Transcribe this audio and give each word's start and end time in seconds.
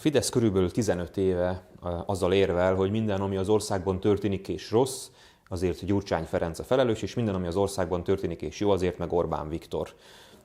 Fidesz 0.00 0.28
körülbelül 0.28 0.70
15 0.70 1.16
éve 1.16 1.62
azzal 2.06 2.32
érvel, 2.32 2.74
hogy 2.74 2.90
minden, 2.90 3.20
ami 3.20 3.36
az 3.36 3.48
országban 3.48 4.00
történik 4.00 4.48
és 4.48 4.70
rossz, 4.70 5.08
azért 5.48 5.84
Gyurcsány 5.84 6.24
Ferenc 6.24 6.58
a 6.58 6.62
felelős, 6.62 7.02
és 7.02 7.14
minden, 7.14 7.34
ami 7.34 7.46
az 7.46 7.56
országban 7.56 8.04
történik 8.04 8.42
és 8.42 8.60
jó, 8.60 8.70
azért 8.70 8.98
meg 8.98 9.12
Orbán 9.12 9.48
Viktor. 9.48 9.88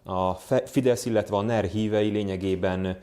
A 0.04 0.34
Fidesz, 0.66 1.06
illetve 1.06 1.36
a 1.36 1.42
NER 1.42 1.64
hívei 1.64 2.10
lényegében 2.10 3.00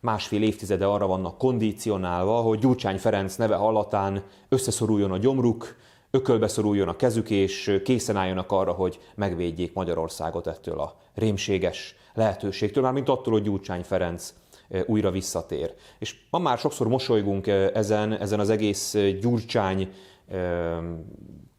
másfél 0.00 0.42
évtizede 0.42 0.86
arra 0.86 1.06
vannak 1.06 1.38
kondicionálva, 1.38 2.40
hogy 2.40 2.58
Gyurcsány 2.58 2.98
Ferenc 2.98 3.36
neve 3.36 3.56
hallatán 3.56 4.22
összeszoruljon 4.48 5.10
a 5.10 5.18
gyomruk, 5.18 5.76
ökölbe 6.10 6.48
szoruljon 6.48 6.88
a 6.88 6.96
kezük, 6.96 7.30
és 7.30 7.80
készen 7.84 8.16
álljanak 8.16 8.52
arra, 8.52 8.72
hogy 8.72 8.98
megvédjék 9.14 9.72
Magyarországot 9.72 10.46
ettől 10.46 10.80
a 10.80 10.96
rémséges 11.14 11.96
lehetőségtől, 12.14 12.82
mármint 12.82 13.08
attól, 13.08 13.32
hogy 13.32 13.42
Gyurcsány 13.42 13.82
Ferenc 13.82 14.34
újra 14.86 15.10
visszatér. 15.10 15.74
És 15.98 16.16
ma 16.30 16.38
már 16.38 16.58
sokszor 16.58 16.88
mosolygunk 16.88 17.46
ezen, 17.46 18.12
ezen 18.12 18.40
az 18.40 18.50
egész 18.50 18.96
Gyurcsány 19.20 19.92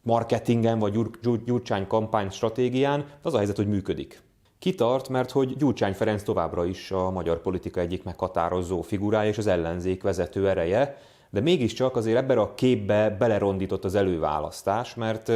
marketingen, 0.03 0.79
vagy 0.79 0.99
Gyurcsány 1.45 1.87
kampány 1.87 2.29
stratégián, 2.29 3.05
az 3.21 3.33
a 3.33 3.37
helyzet, 3.37 3.55
hogy 3.55 3.67
működik. 3.67 4.21
Kitart, 4.59 5.09
mert 5.09 5.31
hogy 5.31 5.57
Gyurcsány 5.57 5.93
Ferenc 5.93 6.23
továbbra 6.23 6.65
is 6.65 6.91
a 6.91 7.11
magyar 7.11 7.41
politika 7.41 7.79
egyik 7.79 8.03
meghatározó 8.03 8.81
figurája 8.81 9.29
és 9.29 9.37
az 9.37 9.47
ellenzék 9.47 10.03
vezető 10.03 10.49
ereje, 10.49 10.97
de 11.29 11.39
mégiscsak 11.41 11.95
azért 11.95 12.17
ebben 12.17 12.37
a 12.37 12.53
képbe 12.53 13.09
belerondított 13.09 13.83
az 13.85 13.95
előválasztás, 13.95 14.95
mert 14.95 15.31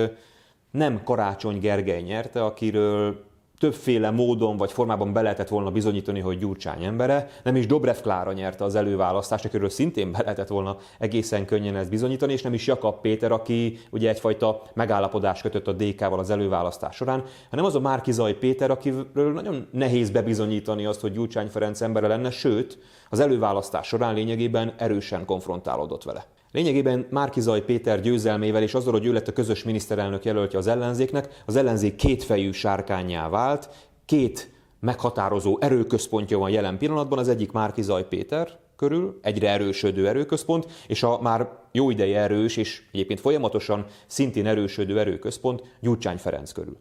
nem 0.72 1.04
Karácsony 1.04 1.60
Gergely 1.60 2.02
nyerte, 2.02 2.46
akiről 2.46 3.26
többféle 3.60 4.12
módon 4.12 4.58
vagy 4.58 4.72
formában 4.72 5.14
be 5.14 5.22
lehetett 5.22 5.48
volna 5.48 5.72
bizonyítani, 5.72 6.20
hogy 6.20 6.38
Gyurcsány 6.38 6.84
embere. 6.84 7.30
Nem 7.44 7.56
is 7.56 7.66
Dobrev 7.66 7.98
Klára 7.98 8.34
nyerte 8.34 8.64
az 8.64 8.76
előválasztást, 8.76 9.46
akiről 9.46 9.70
szintén 9.70 10.12
be 10.12 10.22
lehetett 10.22 10.48
volna 10.48 10.78
egészen 11.00 11.46
könnyen 11.46 11.76
ezt 11.76 11.90
bizonyítani, 11.90 12.34
és 12.34 12.42
nem 12.42 12.54
is 12.54 12.68
Jakab 12.68 13.02
Péter, 13.02 13.32
aki 13.32 13.80
ugye 13.90 14.10
egyfajta 14.10 14.62
megállapodást 14.74 15.42
kötött 15.42 15.68
a 15.68 15.74
DK-val 15.74 16.20
az 16.20 16.30
előválasztás 16.30 16.96
során, 16.96 17.24
hanem 17.50 17.66
az 17.66 17.76
a 17.76 17.80
Márkizaj 17.80 18.34
Péter, 18.34 18.72
akiről 18.72 19.34
nagyon 19.34 19.68
nehéz 19.72 20.10
bebizonyítani 20.10 20.86
azt, 20.86 21.02
hogy 21.02 21.12
Gyurcsány 21.12 21.48
Ferenc 21.48 21.82
embere 21.82 22.08
lenne, 22.08 22.30
sőt, 22.30 22.80
az 23.10 23.20
előválasztás 23.20 23.88
során 23.88 24.14
lényegében 24.14 24.74
erősen 24.78 25.26
konfrontálódott 25.26 26.04
vele. 26.04 26.26
Lényegében 26.52 27.08
Márkizaj 27.10 27.62
Péter 27.62 28.02
győzelmével 28.02 28.62
és 28.62 28.74
azzal, 28.74 28.92
hogy 28.92 29.06
ő 29.06 29.14
lett 29.14 29.28
a 29.28 29.34
közös 29.34 29.64
miniszterelnök 29.64 30.26
jelöltje 30.26 30.60
az 30.60 30.68
ellenzéknek, 30.68 31.44
az 31.46 31.56
ellenzék 31.56 31.96
kétfejű 31.96 32.52
sárkányá 32.52 33.30
vált, 33.30 33.70
két 34.06 34.52
meghatározó 34.80 35.58
erőközpontja 35.62 36.38
van 36.38 36.50
jelen 36.50 36.78
pillanatban, 36.78 37.20
az 37.20 37.28
egyik 37.28 37.52
Márkizaj 37.52 38.08
Péter 38.08 38.60
körül, 38.76 39.20
egyre 39.22 39.50
erősödő 39.50 40.08
erőközpont, 40.08 40.68
és 40.88 41.04
a 41.04 41.22
már 41.22 41.50
jó 41.72 41.90
ideje 41.90 42.20
erős 42.20 42.58
és 42.58 42.84
egyébként 42.92 43.20
folyamatosan 43.20 43.86
szintén 44.08 44.46
erősödő 44.46 45.00
erőközpont 45.00 45.64
Gyurcsány 45.82 46.18
Ferenc 46.18 46.52
körül. 46.52 46.78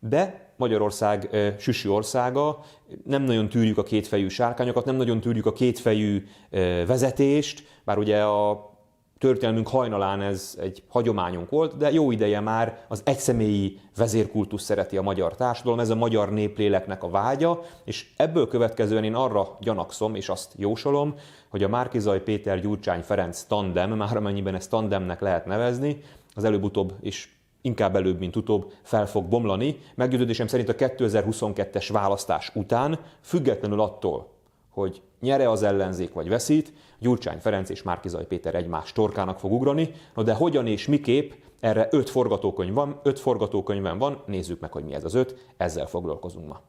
De 0.00 0.52
Magyarország 0.56 1.28
e, 1.32 1.58
süsű 1.58 1.88
országa, 1.88 2.64
nem 3.04 3.22
nagyon 3.22 3.48
tűrjük 3.48 3.78
a 3.78 3.82
kétfejű 3.82 4.28
sárkányokat, 4.28 4.84
nem 4.84 4.96
nagyon 4.96 5.20
tűrjük 5.20 5.46
a 5.46 5.52
kétfejű 5.52 6.24
e, 6.50 6.86
vezetést, 6.86 7.66
bár 7.84 7.98
ugye 7.98 8.22
a 8.22 8.71
történelmünk 9.22 9.68
hajnalán 9.68 10.22
ez 10.22 10.58
egy 10.60 10.82
hagyományunk 10.88 11.50
volt, 11.50 11.76
de 11.76 11.92
jó 11.92 12.10
ideje 12.10 12.40
már 12.40 12.84
az 12.88 13.02
egyszemélyi 13.04 13.80
vezérkultusz 13.96 14.62
szereti 14.62 14.96
a 14.96 15.02
magyar 15.02 15.34
társadalom, 15.34 15.80
ez 15.80 15.90
a 15.90 15.94
magyar 15.94 16.32
népléleknek 16.32 17.02
a 17.02 17.10
vágya, 17.10 17.62
és 17.84 18.06
ebből 18.16 18.48
következően 18.48 19.04
én 19.04 19.14
arra 19.14 19.56
gyanakszom, 19.60 20.14
és 20.14 20.28
azt 20.28 20.52
jósolom, 20.56 21.14
hogy 21.48 21.62
a 21.62 21.68
Márkizaj 21.68 22.22
Péter 22.22 22.60
Gyurcsány 22.60 23.00
Ferenc 23.00 23.42
tandem, 23.42 23.90
már 23.90 24.16
amennyiben 24.16 24.54
ezt 24.54 24.70
tandemnek 24.70 25.20
lehet 25.20 25.46
nevezni, 25.46 26.00
az 26.34 26.44
előbb-utóbb 26.44 26.94
és 27.00 27.28
inkább 27.60 27.96
előbb, 27.96 28.18
mint 28.18 28.36
utóbb 28.36 28.72
fel 28.82 29.06
fog 29.06 29.24
bomlani. 29.24 29.78
Meggyőződésem 29.94 30.46
szerint 30.46 30.68
a 30.68 30.74
2022-es 30.74 31.88
választás 31.92 32.50
után, 32.54 32.98
függetlenül 33.20 33.80
attól, 33.80 34.30
hogy 34.72 35.02
nyere 35.20 35.50
az 35.50 35.62
ellenzék 35.62 36.12
vagy 36.12 36.28
veszít, 36.28 36.72
Gyurcsány 36.98 37.38
Ferenc 37.38 37.68
és 37.70 37.82
Márkizaj 37.82 38.26
Péter 38.26 38.54
egymás 38.54 38.92
torkának 38.92 39.38
fog 39.38 39.52
ugrani, 39.52 39.90
no 40.14 40.22
de 40.22 40.34
hogyan 40.34 40.66
és 40.66 40.86
miképp, 40.86 41.32
erre 41.60 41.88
öt 41.90 42.10
forgatókönyv 42.10 42.74
van, 42.74 43.00
öt 43.02 43.18
forgatókönyvben 43.18 43.98
van, 43.98 44.22
nézzük 44.26 44.60
meg, 44.60 44.72
hogy 44.72 44.84
mi 44.84 44.94
ez 44.94 45.04
az 45.04 45.14
öt, 45.14 45.52
ezzel 45.56 45.86
foglalkozunk 45.86 46.48
ma. 46.48 46.60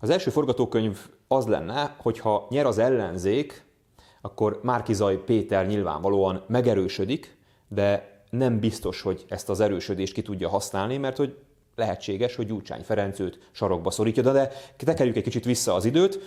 Az 0.00 0.10
első 0.10 0.30
forgatókönyv 0.30 0.98
az 1.28 1.46
lenne, 1.46 1.96
hogy 1.98 2.18
ha 2.18 2.46
nyer 2.50 2.66
az 2.66 2.78
ellenzék, 2.78 3.64
akkor 4.20 4.60
Márkizaj 4.62 5.16
Péter 5.16 5.66
nyilvánvalóan 5.66 6.44
megerősödik, 6.46 7.36
de 7.68 8.12
nem 8.30 8.58
biztos, 8.58 9.00
hogy 9.02 9.24
ezt 9.28 9.50
az 9.50 9.60
erősödést 9.60 10.14
ki 10.14 10.22
tudja 10.22 10.48
használni, 10.48 10.96
mert 10.96 11.16
hogy 11.16 11.36
lehetséges, 11.76 12.34
hogy 12.34 12.46
Gyurcsány 12.46 12.82
Ferenc 12.82 13.18
őt 13.18 13.38
sarokba 13.52 13.90
szorítja, 13.90 14.22
de, 14.22 14.52
tekerjük 14.76 15.16
egy 15.16 15.22
kicsit 15.22 15.44
vissza 15.44 15.74
az 15.74 15.84
időt. 15.84 16.20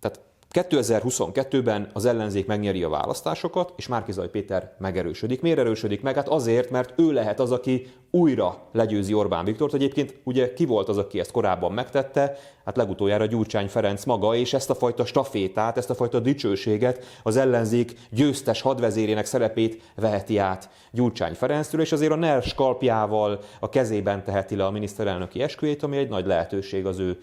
Tehát 0.00 0.20
2022-ben 0.54 1.90
az 1.92 2.04
ellenzék 2.04 2.46
megnyeri 2.46 2.82
a 2.82 2.88
választásokat, 2.88 3.72
és 3.76 3.88
Márkizaj 3.88 4.28
Péter 4.28 4.74
megerősödik. 4.78 5.40
Miért 5.40 5.58
erősödik 5.58 6.02
meg? 6.02 6.14
Hát 6.14 6.28
azért, 6.28 6.70
mert 6.70 6.92
ő 6.96 7.12
lehet 7.12 7.40
az, 7.40 7.52
aki 7.52 7.86
újra 8.10 8.68
legyőzi 8.72 9.14
Orbán 9.14 9.44
Viktort. 9.44 9.74
Egyébként 9.74 10.20
ugye 10.24 10.52
ki 10.52 10.64
volt 10.64 10.88
az, 10.88 10.98
aki 10.98 11.20
ezt 11.20 11.30
korábban 11.30 11.72
megtette? 11.72 12.36
Hát 12.64 12.76
legutoljára 12.76 13.26
Gyurcsány 13.26 13.68
Ferenc 13.68 14.04
maga, 14.04 14.34
és 14.34 14.52
ezt 14.52 14.70
a 14.70 14.74
fajta 14.74 15.04
stafétát, 15.04 15.76
ezt 15.76 15.90
a 15.90 15.94
fajta 15.94 16.20
dicsőséget, 16.20 17.04
az 17.22 17.36
ellenzék 17.36 17.98
győztes 18.10 18.60
hadvezérének 18.60 19.26
szerepét 19.26 19.82
veheti 19.96 20.38
át 20.38 20.70
Gyurcsány 20.90 21.34
Ferenctől, 21.34 21.80
és 21.80 21.92
azért 21.92 22.12
a 22.12 22.16
NER 22.16 22.42
skalpjával 22.42 23.40
a 23.60 23.68
kezében 23.68 24.24
teheti 24.24 24.56
le 24.56 24.64
a 24.64 24.70
miniszterelnöki 24.70 25.42
esküjét, 25.42 25.82
ami 25.82 25.96
egy 25.96 26.08
nagy 26.08 26.26
lehetőség 26.26 26.86
az 26.86 26.98
ő 26.98 27.18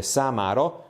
számára. 0.00 0.84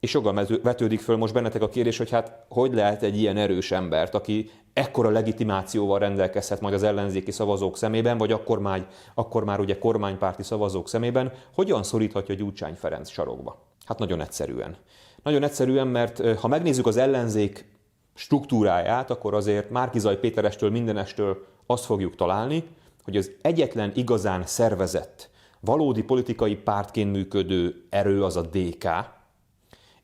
És 0.00 0.12
joggal 0.12 0.46
vetődik 0.62 1.00
föl 1.00 1.16
most 1.16 1.34
bennetek 1.34 1.62
a 1.62 1.68
kérdés, 1.68 1.98
hogy 1.98 2.10
hát 2.10 2.44
hogy 2.48 2.74
lehet 2.74 3.02
egy 3.02 3.18
ilyen 3.18 3.36
erős 3.36 3.70
embert, 3.70 4.14
aki 4.14 4.50
ekkora 4.72 5.10
legitimációval 5.10 5.98
rendelkezhet 5.98 6.60
majd 6.60 6.74
az 6.74 6.82
ellenzéki 6.82 7.30
szavazók 7.30 7.76
szemében, 7.76 8.18
vagy 8.18 8.32
akkor 8.32 8.58
már, 8.58 8.86
akkor 9.14 9.44
már 9.44 9.60
ugye 9.60 9.78
kormánypárti 9.78 10.42
szavazók 10.42 10.88
szemében, 10.88 11.32
hogyan 11.54 11.82
szoríthatja 11.82 12.34
Gyurcsány 12.34 12.74
Ferenc 12.74 13.10
sarokba? 13.10 13.66
Hát 13.84 13.98
nagyon 13.98 14.20
egyszerűen. 14.20 14.76
Nagyon 15.22 15.42
egyszerűen, 15.42 15.86
mert 15.86 16.38
ha 16.38 16.48
megnézzük 16.48 16.86
az 16.86 16.96
ellenzék 16.96 17.68
struktúráját, 18.14 19.10
akkor 19.10 19.34
azért 19.34 19.70
Márkizaj 19.70 20.18
Péterestől 20.18 20.70
mindenestől 20.70 21.46
azt 21.66 21.84
fogjuk 21.84 22.16
találni, 22.16 22.64
hogy 23.04 23.16
az 23.16 23.30
egyetlen 23.42 23.92
igazán 23.94 24.46
szervezett, 24.46 25.30
valódi 25.60 26.02
politikai 26.02 26.56
pártként 26.56 27.12
működő 27.12 27.86
erő 27.90 28.24
az 28.24 28.36
a 28.36 28.42
DK, 28.42 28.88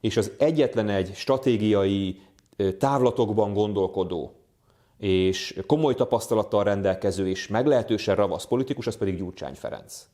és 0.06 0.16
az 0.16 0.32
egyetlen 0.38 0.88
egy 0.88 1.14
stratégiai 1.14 2.20
távlatokban 2.78 3.52
gondolkodó 3.52 4.32
és 4.98 5.60
komoly 5.66 5.94
tapasztalattal 5.94 6.64
rendelkező 6.64 7.28
és 7.28 7.48
meglehetősen 7.48 8.14
ravasz 8.14 8.44
politikus, 8.44 8.86
az 8.86 8.96
pedig 8.96 9.16
Gyurcsány 9.16 9.54
Ferenc. 9.54 10.06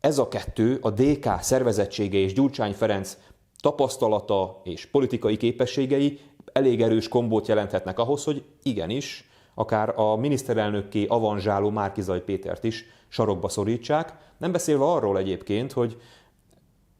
Ez 0.00 0.18
a 0.18 0.28
kettő, 0.28 0.78
a 0.80 0.90
DK 0.90 1.40
szervezettsége 1.40 2.18
és 2.18 2.32
Gyurcsány 2.32 2.72
Ferenc 2.72 3.16
tapasztalata 3.60 4.60
és 4.64 4.86
politikai 4.86 5.36
képességei 5.36 6.18
elég 6.52 6.82
erős 6.82 7.08
kombót 7.08 7.48
jelenthetnek 7.48 7.98
ahhoz, 7.98 8.24
hogy 8.24 8.44
igenis, 8.62 9.28
akár 9.54 9.98
a 9.98 10.16
miniszterelnökké 10.16 11.06
avanzsáló 11.06 11.70
Márkizaj 11.70 12.22
Pétert 12.24 12.64
is 12.64 12.84
sarokba 13.08 13.48
szorítsák, 13.48 14.14
nem 14.38 14.52
beszélve 14.52 14.84
arról 14.84 15.18
egyébként, 15.18 15.72
hogy 15.72 15.96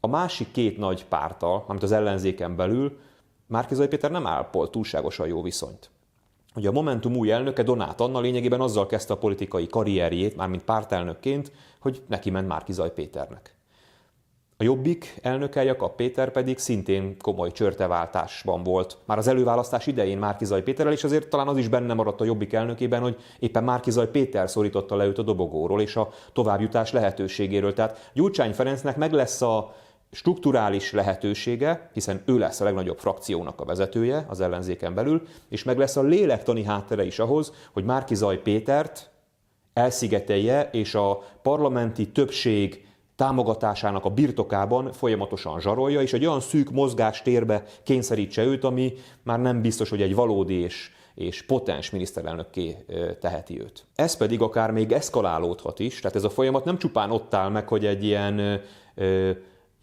a 0.05 0.07
másik 0.07 0.51
két 0.51 0.77
nagy 0.77 1.05
pártal, 1.05 1.63
amit 1.67 1.83
az 1.83 1.91
ellenzéken 1.91 2.55
belül, 2.55 2.99
Márkizai 3.47 3.87
Péter 3.87 4.11
nem 4.11 4.27
ápol 4.27 4.69
túlságosan 4.69 5.27
jó 5.27 5.41
viszonyt. 5.41 5.89
Ugye 6.55 6.69
a 6.69 6.71
Momentum 6.71 7.15
új 7.15 7.31
elnöke 7.31 7.63
Donát 7.63 8.01
Anna 8.01 8.19
lényegében 8.19 8.61
azzal 8.61 8.85
kezdte 8.85 9.13
a 9.13 9.17
politikai 9.17 9.67
karrierjét, 9.67 10.35
mármint 10.35 10.63
pártelnökként, 10.63 11.51
hogy 11.79 12.01
neki 12.07 12.29
ment 12.29 12.47
Márkizaj 12.47 12.93
Péternek. 12.93 13.55
A 14.57 14.63
Jobbik 14.63 15.19
elnöke 15.21 15.63
Jakab 15.63 15.95
Péter 15.95 16.31
pedig 16.31 16.57
szintén 16.57 17.17
komoly 17.19 17.51
csörteváltásban 17.51 18.63
volt. 18.63 18.97
Már 19.05 19.17
az 19.17 19.27
előválasztás 19.27 19.87
idején 19.87 20.17
Márkizaj 20.17 20.63
Péterrel, 20.63 20.93
és 20.93 21.03
azért 21.03 21.29
talán 21.29 21.47
az 21.47 21.57
is 21.57 21.67
benne 21.67 21.93
maradt 21.93 22.21
a 22.21 22.25
Jobbik 22.25 22.53
elnökében, 22.53 23.01
hogy 23.01 23.17
éppen 23.39 23.63
Márkizaj 23.63 24.09
Péter 24.09 24.49
szorította 24.49 24.95
le 24.95 25.05
őt 25.05 25.17
a 25.17 25.23
dobogóról 25.23 25.81
és 25.81 25.95
a 25.95 26.09
továbbjutás 26.33 26.91
lehetőségéről. 26.91 27.73
Tehát 27.73 28.09
Gyurcsány 28.13 28.53
Ferencnek 28.53 28.97
meg 28.97 29.11
lesz 29.13 29.41
a 29.41 29.73
strukturális 30.13 30.91
lehetősége, 30.91 31.89
hiszen 31.93 32.21
ő 32.25 32.37
lesz 32.37 32.61
a 32.61 32.63
legnagyobb 32.63 32.99
frakciónak 32.99 33.61
a 33.61 33.65
vezetője 33.65 34.25
az 34.29 34.39
ellenzéken 34.39 34.93
belül, 34.93 35.27
és 35.49 35.63
meg 35.63 35.77
lesz 35.77 35.95
a 35.95 36.01
lélektani 36.01 36.63
háttere 36.63 37.05
is 37.05 37.19
ahhoz, 37.19 37.53
hogy 37.71 37.83
Márkizaj 37.83 38.41
Pétert 38.41 39.11
elszigetelje, 39.73 40.69
és 40.71 40.95
a 40.95 41.23
parlamenti 41.41 42.11
többség 42.11 42.87
támogatásának 43.15 44.05
a 44.05 44.09
birtokában 44.09 44.91
folyamatosan 44.91 45.59
zsarolja, 45.59 46.01
és 46.01 46.13
egy 46.13 46.25
olyan 46.25 46.39
szűk 46.39 46.71
mozgástérbe 46.71 47.63
kényszerítse 47.83 48.43
őt, 48.43 48.63
ami 48.63 48.93
már 49.23 49.39
nem 49.39 49.61
biztos, 49.61 49.89
hogy 49.89 50.01
egy 50.01 50.15
valódi 50.15 50.53
és, 50.53 50.91
és 51.15 51.41
potens 51.41 51.89
miniszterelnökké 51.89 52.77
teheti 53.21 53.61
őt. 53.61 53.85
Ez 53.95 54.17
pedig 54.17 54.41
akár 54.41 54.71
még 54.71 54.91
eszkalálódhat 54.91 55.79
is, 55.79 55.99
tehát 55.99 56.17
ez 56.17 56.23
a 56.23 56.29
folyamat 56.29 56.65
nem 56.65 56.77
csupán 56.77 57.11
ott 57.11 57.33
áll 57.33 57.49
meg, 57.49 57.67
hogy 57.67 57.85
egy 57.85 58.03
ilyen 58.03 58.61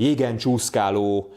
jégen 0.00 0.36
csúszkáló, 0.36 1.32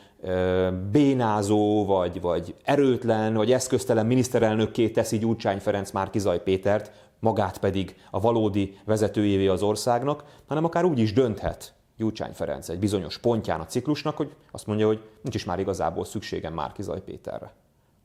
bénázó, 0.91 1.85
vagy, 1.85 2.21
vagy 2.21 2.55
erőtlen, 2.63 3.33
vagy 3.33 3.51
eszköztelen 3.51 4.05
miniszterelnökké 4.05 4.89
teszi 4.89 5.17
Gyurcsány 5.17 5.59
Ferenc 5.59 5.91
Márkizaj 5.91 6.43
Pétert, 6.43 6.91
magát 7.19 7.57
pedig 7.57 7.95
a 8.11 8.19
valódi 8.19 8.79
vezetőjévé 8.85 9.47
az 9.47 9.61
országnak, 9.61 10.23
hanem 10.47 10.63
akár 10.63 10.85
úgy 10.85 10.99
is 10.99 11.13
dönthet 11.13 11.73
Gyurcsány 11.97 12.33
Ferenc 12.33 12.69
egy 12.69 12.79
bizonyos 12.79 13.17
pontján 13.17 13.59
a 13.59 13.65
ciklusnak, 13.65 14.17
hogy 14.17 14.35
azt 14.51 14.67
mondja, 14.67 14.87
hogy 14.87 15.01
nincs 15.21 15.35
is 15.35 15.45
már 15.45 15.59
igazából 15.59 16.05
szükségem 16.05 16.53
Márkizaj 16.53 17.01
Péterre. 17.01 17.53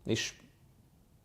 És 0.05 0.35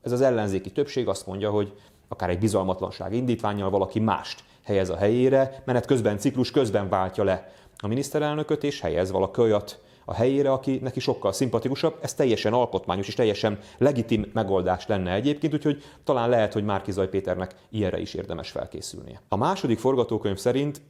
ez 0.02 0.12
az 0.12 0.22
ellenzéki 0.22 0.72
többség 0.72 1.08
azt 1.08 1.28
mondja, 1.28 1.50
hogy 1.50 1.74
akár 2.08 2.30
egy 2.30 2.40
bizalmatlanság 2.40 3.14
indítványjal 3.14 3.70
valaki 3.70 4.00
mást 4.00 4.44
helyez 4.64 4.90
a 4.90 4.98
helyére, 4.98 5.62
menet 5.66 5.86
közben, 5.86 6.18
ciklus 6.18 6.52
közben 6.52 6.90
váltja 6.90 7.24
le 7.24 7.52
a 7.84 7.88
miniszterelnököt, 7.88 8.64
és 8.64 8.80
helyez 8.80 9.12
valaki 9.12 9.42
olyat 9.42 9.82
a 10.06 10.14
helyére, 10.14 10.52
aki 10.52 10.80
neki 10.82 11.00
sokkal 11.00 11.32
szimpatikusabb. 11.32 11.98
Ez 12.02 12.14
teljesen 12.14 12.54
alkotmányos 12.54 13.08
és 13.08 13.14
teljesen 13.14 13.60
legitim 13.78 14.30
megoldás 14.34 14.88
lenne 14.88 15.14
egyébként, 15.14 15.54
úgyhogy 15.54 15.84
talán 16.04 16.30
lehet, 16.30 16.54
hogy 16.54 16.64
Márkizaj 16.64 17.10
Péternek 17.10 17.56
ilyenre 17.70 18.00
is 18.00 18.14
érdemes 18.14 18.52
felkészülnie. 18.52 19.22
A 19.28 19.36
második 19.36 19.80
forgatókönyv 19.80 20.38
szerint 20.38 20.82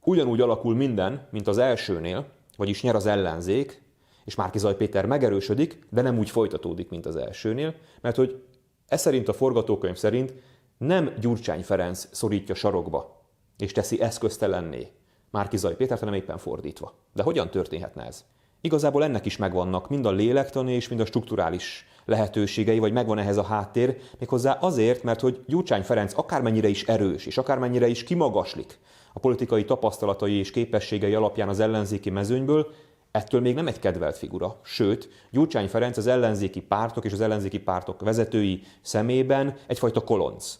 ugyanúgy 0.00 0.40
alakul 0.40 0.74
minden, 0.74 1.28
mint 1.30 1.46
az 1.46 1.58
elsőnél, 1.58 2.26
vagyis 2.56 2.82
nyer 2.82 2.94
az 2.94 3.06
ellenzék, 3.06 3.82
és 4.24 4.34
Márkizaj 4.34 4.76
Péter 4.76 5.06
megerősödik, 5.06 5.86
de 5.90 6.02
nem 6.02 6.18
úgy 6.18 6.30
folytatódik, 6.30 6.88
mint 6.88 7.06
az 7.06 7.16
elsőnél, 7.16 7.74
mert 8.00 8.16
hogy 8.16 8.42
ez 8.86 9.00
szerint 9.00 9.28
a 9.28 9.32
forgatókönyv 9.32 9.96
szerint 9.96 10.34
nem 10.78 11.12
Gyurcsány 11.20 11.62
Ferenc 11.62 12.08
szorítja 12.10 12.54
sarokba, 12.54 13.22
és 13.58 13.72
teszi 13.72 14.00
eszköztelenné 14.00 14.90
Márkizaj 15.32 15.76
Pétert, 15.76 16.00
hanem 16.00 16.14
éppen 16.14 16.38
fordítva. 16.38 16.94
De 17.14 17.22
hogyan 17.22 17.50
történhetne 17.50 18.06
ez? 18.06 18.24
Igazából 18.60 19.04
ennek 19.04 19.26
is 19.26 19.36
megvannak 19.36 19.88
mind 19.88 20.06
a 20.06 20.10
lélektani 20.10 20.72
és 20.72 20.88
mind 20.88 21.00
a 21.00 21.04
strukturális 21.04 21.86
lehetőségei, 22.04 22.78
vagy 22.78 22.92
megvan 22.92 23.18
ehhez 23.18 23.36
a 23.36 23.42
háttér, 23.42 23.96
méghozzá 24.18 24.52
azért, 24.52 25.02
mert 25.02 25.20
hogy 25.20 25.44
Gyurcsány 25.46 25.82
Ferenc 25.82 26.18
akármennyire 26.18 26.68
is 26.68 26.84
erős, 26.84 27.26
és 27.26 27.38
akármennyire 27.38 27.86
is 27.86 28.04
kimagaslik 28.04 28.78
a 29.12 29.18
politikai 29.18 29.64
tapasztalatai 29.64 30.32
és 30.32 30.50
képességei 30.50 31.14
alapján 31.14 31.48
az 31.48 31.60
ellenzéki 31.60 32.10
mezőnyből, 32.10 32.66
ettől 33.10 33.40
még 33.40 33.54
nem 33.54 33.66
egy 33.66 33.78
kedvelt 33.78 34.16
figura. 34.16 34.60
Sőt, 34.62 35.08
Gyurcsány 35.30 35.68
Ferenc 35.68 35.96
az 35.96 36.06
ellenzéki 36.06 36.60
pártok 36.60 37.04
és 37.04 37.12
az 37.12 37.20
ellenzéki 37.20 37.58
pártok 37.58 38.00
vezetői 38.00 38.62
szemében 38.82 39.56
egyfajta 39.66 40.00
kolonc. 40.00 40.58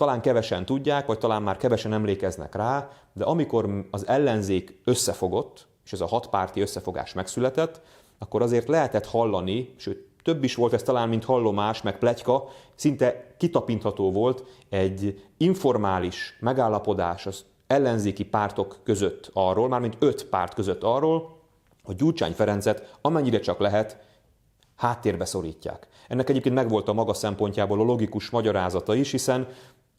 Talán 0.00 0.20
kevesen 0.20 0.64
tudják, 0.64 1.06
vagy 1.06 1.18
talán 1.18 1.42
már 1.42 1.56
kevesen 1.56 1.92
emlékeznek 1.92 2.54
rá, 2.54 2.88
de 3.12 3.24
amikor 3.24 3.86
az 3.90 4.06
ellenzék 4.06 4.80
összefogott, 4.84 5.66
és 5.84 5.92
ez 5.92 6.00
a 6.00 6.06
hatpárti 6.06 6.60
összefogás 6.60 7.12
megszületett, 7.12 7.80
akkor 8.18 8.42
azért 8.42 8.68
lehetett 8.68 9.06
hallani, 9.06 9.74
sőt 9.76 10.06
több 10.22 10.44
is 10.44 10.54
volt 10.54 10.72
ez 10.72 10.82
talán, 10.82 11.08
mint 11.08 11.24
hallomás, 11.24 11.82
meg 11.82 11.98
plegyka, 11.98 12.48
szinte 12.74 13.34
kitapintható 13.38 14.12
volt 14.12 14.44
egy 14.68 15.24
informális 15.36 16.36
megállapodás 16.40 17.26
az 17.26 17.44
ellenzéki 17.66 18.24
pártok 18.24 18.78
között 18.82 19.30
arról, 19.32 19.68
mármint 19.68 19.96
öt 19.98 20.24
párt 20.24 20.54
között 20.54 20.82
arról, 20.82 21.36
hogy 21.84 21.96
Gyurcsány 21.96 22.32
Ferencet 22.32 22.98
amennyire 23.00 23.40
csak 23.40 23.58
lehet 23.58 23.98
háttérbe 24.76 25.24
szorítják. 25.24 25.86
Ennek 26.08 26.28
egyébként 26.28 26.54
megvolt 26.54 26.88
a 26.88 26.92
maga 26.92 27.14
szempontjából 27.14 27.80
a 27.80 27.84
logikus 27.84 28.30
magyarázata 28.30 28.94
is, 28.94 29.10
hiszen 29.10 29.48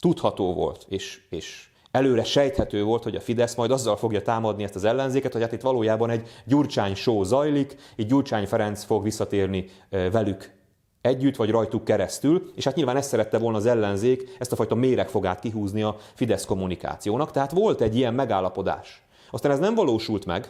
tudható 0.01 0.53
volt, 0.53 0.86
és, 0.89 1.21
és 1.30 1.69
előre 1.92 2.24
sejthető 2.24 2.83
volt, 2.83 3.03
hogy 3.03 3.15
a 3.15 3.19
Fidesz 3.19 3.56
majd 3.56 3.71
azzal 3.71 3.98
fogja 3.98 4.21
támadni 4.21 4.63
ezt 4.63 4.75
az 4.75 4.83
ellenzéket, 4.83 5.33
hogy 5.33 5.42
hát 5.42 5.51
itt 5.51 5.62
valójában 5.62 6.09
egy 6.09 6.27
Gyurcsány 6.45 6.95
show 6.95 7.24
zajlik, 7.24 7.75
így 7.95 8.07
Gyurcsány 8.07 8.48
Ferenc 8.48 8.83
fog 8.83 9.03
visszatérni 9.03 9.65
velük 9.89 10.59
együtt, 11.01 11.36
vagy 11.36 11.50
rajtuk 11.50 11.83
keresztül, 11.83 12.51
és 12.56 12.63
hát 12.63 12.75
nyilván 12.75 12.98
ezt 12.98 13.09
szerette 13.09 13.38
volna 13.38 13.57
az 13.57 13.65
ellenzék, 13.65 14.36
ezt 14.39 14.51
a 14.51 14.56
fajta 14.56 14.75
méregfogát 14.75 15.39
kihúzni 15.39 15.81
a 15.81 15.95
Fidesz 16.13 16.45
kommunikációnak, 16.45 17.31
tehát 17.31 17.51
volt 17.51 17.81
egy 17.81 17.95
ilyen 17.95 18.13
megállapodás. 18.13 19.01
Aztán 19.31 19.51
ez 19.51 19.59
nem 19.59 19.75
valósult 19.75 20.25
meg, 20.25 20.50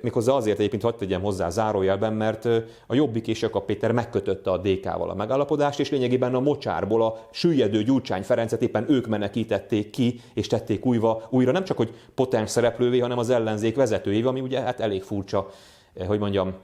Méghozzá 0.00 0.32
azért 0.32 0.58
egyébként 0.58 0.82
hagyd 0.82 0.96
tegyem 0.96 1.22
hozzá 1.22 1.48
zárójelben, 1.48 2.12
mert 2.12 2.44
a 2.86 2.94
Jobbik 2.94 3.26
és 3.26 3.40
Jakab 3.40 3.64
Péter 3.64 3.92
megkötötte 3.92 4.50
a 4.50 4.58
DK-val 4.58 5.10
a 5.10 5.14
megállapodást, 5.14 5.80
és 5.80 5.90
lényegében 5.90 6.34
a 6.34 6.40
mocsárból 6.40 7.02
a 7.02 7.26
süllyedő 7.30 7.82
Gyurcsány 7.82 8.22
Ferencet 8.22 8.62
éppen 8.62 8.90
ők 8.90 9.06
menekítették 9.06 9.90
ki, 9.90 10.20
és 10.34 10.46
tették 10.46 10.86
újra, 10.86 11.22
újra 11.30 11.52
nem 11.52 11.64
csak, 11.64 11.76
hogy 11.76 11.94
potens 12.14 12.50
szereplővé, 12.50 12.98
hanem 12.98 13.18
az 13.18 13.30
ellenzék 13.30 13.76
vezetőjévé, 13.76 14.26
ami 14.26 14.40
ugye 14.40 14.60
hát 14.60 14.80
elég 14.80 15.02
furcsa, 15.02 15.50
hogy 16.06 16.18
mondjam, 16.18 16.54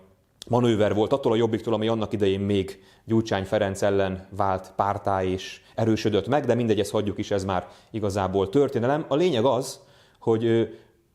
manőver 0.48 0.94
volt 0.94 1.12
attól 1.12 1.32
a 1.32 1.36
Jobbiktól, 1.36 1.74
ami 1.74 1.88
annak 1.88 2.12
idején 2.12 2.40
még 2.40 2.82
Gyurcsány 3.04 3.44
Ferenc 3.44 3.82
ellen 3.82 4.26
vált 4.36 4.72
pártá 4.76 5.24
és 5.24 5.60
erősödött 5.74 6.28
meg, 6.28 6.44
de 6.44 6.54
mindegy, 6.54 6.80
ezt 6.80 6.90
hagyjuk 6.90 7.18
is, 7.18 7.30
ez 7.30 7.44
már 7.44 7.68
igazából 7.90 8.48
történelem. 8.48 9.04
A 9.08 9.14
lényeg 9.14 9.44
az, 9.44 9.80
hogy 10.18 10.74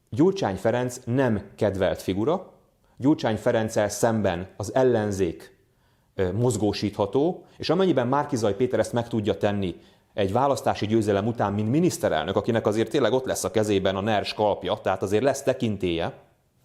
Gyurcsány 0.09 0.55
Ferenc 0.55 0.99
nem 1.05 1.41
kedvelt 1.55 2.01
figura, 2.01 2.51
Gyurcsány 2.97 3.37
Ferenccel 3.37 3.89
szemben 3.89 4.47
az 4.57 4.75
ellenzék 4.75 5.57
mozgósítható, 6.33 7.45
és 7.57 7.69
amennyiben 7.69 8.07
Márkizaj 8.07 8.55
Péter 8.55 8.79
ezt 8.79 8.93
meg 8.93 9.07
tudja 9.07 9.37
tenni 9.37 9.75
egy 10.13 10.31
választási 10.31 10.85
győzelem 10.85 11.27
után, 11.27 11.53
mint 11.53 11.69
miniszterelnök, 11.69 12.35
akinek 12.35 12.67
azért 12.67 12.89
tényleg 12.89 13.13
ott 13.13 13.25
lesz 13.25 13.43
a 13.43 13.51
kezében 13.51 13.95
a 13.95 14.01
NERS 14.01 14.33
kalpja, 14.33 14.79
tehát 14.81 15.01
azért 15.01 15.23
lesz 15.23 15.43
tekintélye, 15.43 16.13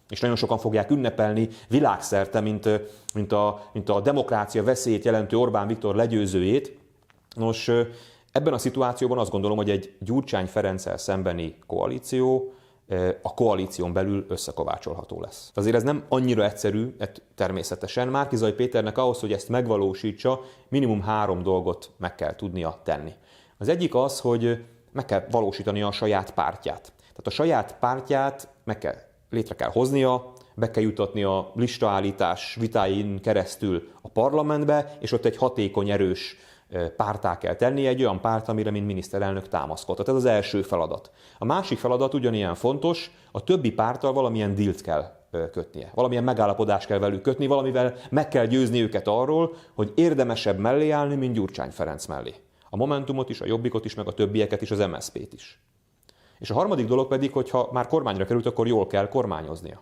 és 0.09 0.19
nagyon 0.19 0.35
sokan 0.35 0.57
fogják 0.57 0.91
ünnepelni 0.91 1.49
világszerte, 1.67 2.39
mint, 2.39 2.69
mint, 3.13 3.31
a, 3.31 3.69
mint 3.73 3.89
a 3.89 4.01
demokrácia 4.01 4.63
veszélyét 4.63 5.05
jelentő 5.05 5.37
Orbán 5.37 5.67
Viktor 5.67 5.95
legyőzőjét. 5.95 6.77
Nos, 7.35 7.71
ebben 8.31 8.53
a 8.53 8.57
szituációban 8.57 9.17
azt 9.17 9.31
gondolom, 9.31 9.57
hogy 9.57 9.69
egy 9.69 9.95
Gyurcsány 9.99 10.45
Ferenccel 10.45 10.97
szembeni 10.97 11.55
koalíció 11.67 12.53
a 13.21 13.33
koalíción 13.33 13.93
belül 13.93 14.25
összekovácsolható 14.29 15.21
lesz. 15.21 15.51
Azért 15.53 15.75
ez 15.75 15.83
nem 15.83 16.05
annyira 16.09 16.43
egyszerű, 16.43 16.95
természetesen. 17.35 18.07
Márkizai 18.07 18.51
Péternek 18.53 18.97
ahhoz, 18.97 19.19
hogy 19.19 19.31
ezt 19.33 19.49
megvalósítsa, 19.49 20.41
minimum 20.69 21.01
három 21.01 21.43
dolgot 21.43 21.91
meg 21.97 22.15
kell 22.15 22.35
tudnia 22.35 22.81
tenni. 22.83 23.13
Az 23.57 23.67
egyik 23.67 23.95
az, 23.95 24.19
hogy 24.19 24.65
meg 24.91 25.05
kell 25.05 25.25
valósítani 25.31 25.81
a 25.81 25.91
saját 25.91 26.33
pártját. 26.33 26.93
Tehát 26.97 27.27
a 27.27 27.29
saját 27.29 27.75
pártját 27.79 28.47
meg 28.63 28.77
kell, 28.77 28.95
létre 29.29 29.55
kell 29.55 29.69
hoznia, 29.69 30.33
be 30.55 30.71
kell 30.71 30.83
jutatni 30.83 31.23
a 31.23 31.51
listaállítás 31.55 32.55
vitáin 32.59 33.21
keresztül 33.21 33.87
a 34.01 34.09
parlamentbe, 34.09 34.97
és 34.99 35.11
ott 35.11 35.25
egy 35.25 35.37
hatékony, 35.37 35.89
erős 35.89 36.37
pártá 36.95 37.37
kell 37.37 37.55
tenni, 37.55 37.87
egy 37.87 38.01
olyan 38.01 38.21
párt, 38.21 38.47
amire 38.47 38.71
mint 38.71 38.85
miniszterelnök 38.85 39.47
támaszkodhat. 39.47 40.07
Ez 40.07 40.15
az 40.15 40.25
első 40.25 40.61
feladat. 40.61 41.11
A 41.37 41.45
másik 41.45 41.77
feladat 41.77 42.13
ugyanilyen 42.13 42.55
fontos, 42.55 43.11
a 43.31 43.43
többi 43.43 43.71
párttal 43.71 44.13
valamilyen 44.13 44.55
dílt 44.55 44.81
kell 44.81 45.23
kötnie. 45.51 45.91
Valamilyen 45.93 46.23
megállapodást 46.23 46.87
kell 46.87 46.99
velük 46.99 47.21
kötni, 47.21 47.47
valamivel 47.47 47.95
meg 48.09 48.27
kell 48.27 48.45
győzni 48.45 48.81
őket 48.81 49.07
arról, 49.07 49.55
hogy 49.73 49.91
érdemesebb 49.95 50.57
mellé 50.57 50.89
állni, 50.89 51.15
mint 51.15 51.33
Gyurcsány 51.33 51.71
Ferenc 51.71 52.05
mellé. 52.05 52.33
A 52.69 52.75
Momentumot 52.77 53.29
is, 53.29 53.41
a 53.41 53.45
Jobbikot 53.45 53.85
is, 53.85 53.95
meg 53.95 54.07
a 54.07 54.13
többieket 54.13 54.61
is, 54.61 54.71
az 54.71 54.79
MSZP-t 54.79 55.33
is. 55.33 55.61
És 56.39 56.49
a 56.49 56.53
harmadik 56.53 56.87
dolog 56.87 57.07
pedig, 57.07 57.31
hogy 57.31 57.49
ha 57.49 57.69
már 57.71 57.87
kormányra 57.87 58.25
került, 58.25 58.45
akkor 58.45 58.67
jól 58.67 58.87
kell 58.87 59.07
kormányoznia. 59.07 59.81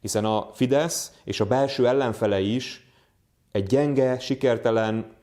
Hiszen 0.00 0.24
a 0.24 0.50
Fidesz 0.52 1.12
és 1.24 1.40
a 1.40 1.46
belső 1.46 1.86
ellenfelei 1.86 2.54
is 2.54 2.90
egy 3.52 3.66
gyenge, 3.66 4.18
sikertelen, 4.18 5.15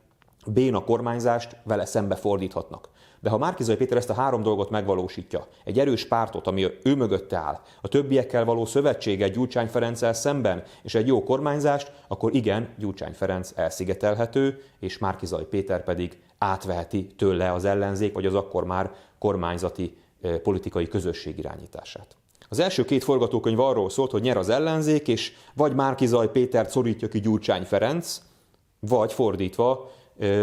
béna 0.45 0.83
kormányzást 0.83 1.55
vele 1.63 1.85
szembe 1.85 2.15
fordíthatnak. 2.15 2.89
De 3.19 3.29
ha 3.29 3.37
Márkizai 3.37 3.75
Péter 3.75 3.97
ezt 3.97 4.09
a 4.09 4.13
három 4.13 4.43
dolgot 4.43 4.69
megvalósítja, 4.69 5.47
egy 5.63 5.79
erős 5.79 6.07
pártot, 6.07 6.47
ami 6.47 6.65
ő 6.83 6.95
mögötte 6.95 7.37
áll, 7.37 7.59
a 7.81 7.87
többiekkel 7.87 8.45
való 8.45 8.65
szövetséget 8.65 9.31
Gyurcsány 9.31 9.67
Ferenccel 9.67 10.13
szemben, 10.13 10.63
és 10.81 10.95
egy 10.95 11.07
jó 11.07 11.23
kormányzást, 11.23 11.91
akkor 12.07 12.35
igen, 12.35 12.69
Gyurcsány 12.77 13.13
Ferenc 13.13 13.51
elszigetelhető, 13.55 14.63
és 14.79 14.97
Márkizai 14.97 15.43
Péter 15.43 15.83
pedig 15.83 16.19
átveheti 16.37 17.07
tőle 17.17 17.51
az 17.51 17.65
ellenzék, 17.65 18.13
vagy 18.13 18.25
az 18.25 18.35
akkor 18.35 18.63
már 18.63 18.91
kormányzati 19.19 19.97
politikai 20.43 20.87
közösség 20.87 21.37
irányítását. 21.37 22.15
Az 22.49 22.59
első 22.59 22.85
két 22.85 23.03
forgatókönyv 23.03 23.59
arról 23.59 23.89
szólt, 23.89 24.11
hogy 24.11 24.21
nyer 24.21 24.37
az 24.37 24.49
ellenzék, 24.49 25.07
és 25.07 25.33
vagy 25.53 25.75
Márkizaj 25.75 26.31
Pétert 26.31 26.69
szorítja 26.69 27.07
ki 27.07 27.19
Gyurcsány 27.19 27.63
Ferenc, 27.63 28.21
vagy 28.79 29.13
fordítva, 29.13 29.91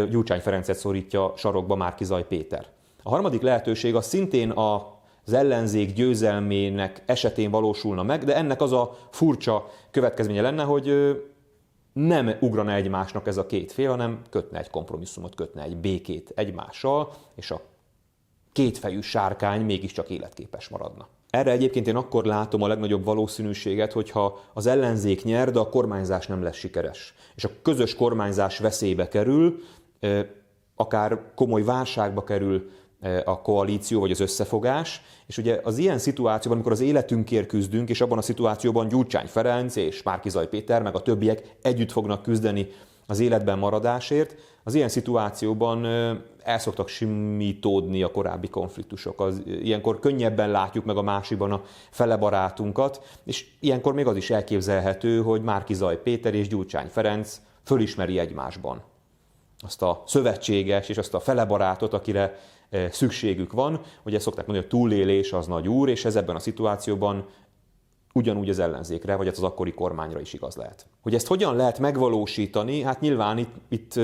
Gyurcsány 0.09 0.39
Ferencet 0.39 0.77
szorítja 0.77 1.33
sarokba 1.35 1.75
Márkizaj 1.75 2.27
Péter. 2.27 2.65
A 3.03 3.09
harmadik 3.09 3.41
lehetőség 3.41 3.95
az 3.95 4.05
szintén 4.05 4.49
a 4.49 4.99
az 5.25 5.33
ellenzék 5.33 5.93
győzelmének 5.93 7.03
esetén 7.05 7.51
valósulna 7.51 8.03
meg, 8.03 8.23
de 8.23 8.35
ennek 8.35 8.61
az 8.61 8.71
a 8.71 8.97
furcsa 9.09 9.69
következménye 9.91 10.41
lenne, 10.41 10.63
hogy 10.63 11.15
nem 11.93 12.31
ugrana 12.39 12.73
egymásnak 12.73 13.27
ez 13.27 13.37
a 13.37 13.45
két 13.45 13.71
fél, 13.71 13.89
hanem 13.89 14.21
kötne 14.29 14.59
egy 14.59 14.69
kompromisszumot, 14.69 15.35
kötne 15.35 15.63
egy 15.63 15.77
békét 15.77 16.31
egymással, 16.35 17.13
és 17.35 17.51
a 17.51 17.61
kétfejű 18.51 19.01
sárkány 19.01 19.61
mégiscsak 19.61 20.09
életképes 20.09 20.67
maradna. 20.67 21.07
Erre 21.31 21.51
egyébként 21.51 21.87
én 21.87 21.95
akkor 21.95 22.25
látom 22.25 22.61
a 22.61 22.67
legnagyobb 22.67 23.03
valószínűséget, 23.03 23.91
hogyha 23.91 24.39
az 24.53 24.65
ellenzék 24.65 25.23
nyer, 25.23 25.51
de 25.51 25.59
a 25.59 25.69
kormányzás 25.69 26.27
nem 26.27 26.43
lesz 26.43 26.55
sikeres. 26.55 27.13
És 27.35 27.43
a 27.43 27.49
közös 27.61 27.95
kormányzás 27.95 28.57
veszélybe 28.57 29.07
kerül, 29.07 29.59
akár 30.75 31.19
komoly 31.35 31.63
válságba 31.63 32.23
kerül 32.23 32.69
a 33.25 33.41
koalíció 33.41 33.99
vagy 33.99 34.11
az 34.11 34.19
összefogás, 34.19 35.01
és 35.27 35.37
ugye 35.37 35.59
az 35.63 35.77
ilyen 35.77 35.97
szituációban, 35.97 36.57
amikor 36.57 36.71
az 36.71 36.81
életünkért 36.81 37.47
küzdünk, 37.47 37.89
és 37.89 38.01
abban 38.01 38.17
a 38.17 38.21
szituációban 38.21 38.87
Gyurcsány 38.87 39.27
Ferenc 39.27 39.75
és 39.75 40.03
Márkizaj 40.03 40.47
Péter, 40.47 40.81
meg 40.81 40.95
a 40.95 41.01
többiek 41.01 41.55
együtt 41.61 41.91
fognak 41.91 42.21
küzdeni 42.21 42.67
az 43.11 43.19
életben 43.19 43.59
maradásért, 43.59 44.35
az 44.63 44.73
ilyen 44.73 44.89
szituációban 44.89 45.85
el 46.43 46.59
szoktak 46.59 46.87
simítódni 46.87 48.03
a 48.03 48.11
korábbi 48.11 48.47
konfliktusok. 48.47 49.21
Az, 49.21 49.41
ilyenkor 49.45 49.99
könnyebben 49.99 50.51
látjuk 50.51 50.85
meg 50.85 50.97
a 50.97 51.01
másikban 51.01 51.51
a 51.51 51.63
fele 51.89 52.17
barátunkat, 52.17 53.19
és 53.23 53.47
ilyenkor 53.59 53.93
még 53.93 54.07
az 54.07 54.15
is 54.15 54.29
elképzelhető, 54.29 55.21
hogy 55.21 55.41
Márkizaj 55.41 56.01
Péter 56.01 56.33
és 56.33 56.47
Gyurcsány 56.47 56.87
Ferenc 56.87 57.41
fölismeri 57.63 58.19
egymásban 58.19 58.81
azt 59.63 59.81
a 59.81 60.03
szövetséges 60.05 60.89
és 60.89 60.97
azt 60.97 61.13
a 61.13 61.19
fele 61.19 61.45
barátot, 61.45 61.93
akire 61.93 62.39
szükségük 62.89 63.53
van. 63.53 63.81
Ugye 64.03 64.19
szokták 64.19 64.45
mondani, 64.45 64.67
hogy 64.67 64.75
a 64.75 64.79
túlélés 64.79 65.33
az 65.33 65.47
nagy 65.47 65.67
úr, 65.67 65.89
és 65.89 66.05
ez 66.05 66.15
ebben 66.15 66.35
a 66.35 66.39
szituációban 66.39 67.25
ugyanúgy 68.13 68.49
az 68.49 68.59
ellenzékre, 68.59 69.15
vagy 69.15 69.27
az 69.27 69.43
akkori 69.43 69.73
kormányra 69.73 70.19
is 70.19 70.33
igaz 70.33 70.55
lehet. 70.55 70.85
Hogy 71.01 71.15
ezt 71.15 71.27
hogyan 71.27 71.55
lehet 71.55 71.79
megvalósítani, 71.79 72.81
hát 72.81 72.99
nyilván 72.99 73.37
itt, 73.37 73.53
itt 73.69 73.99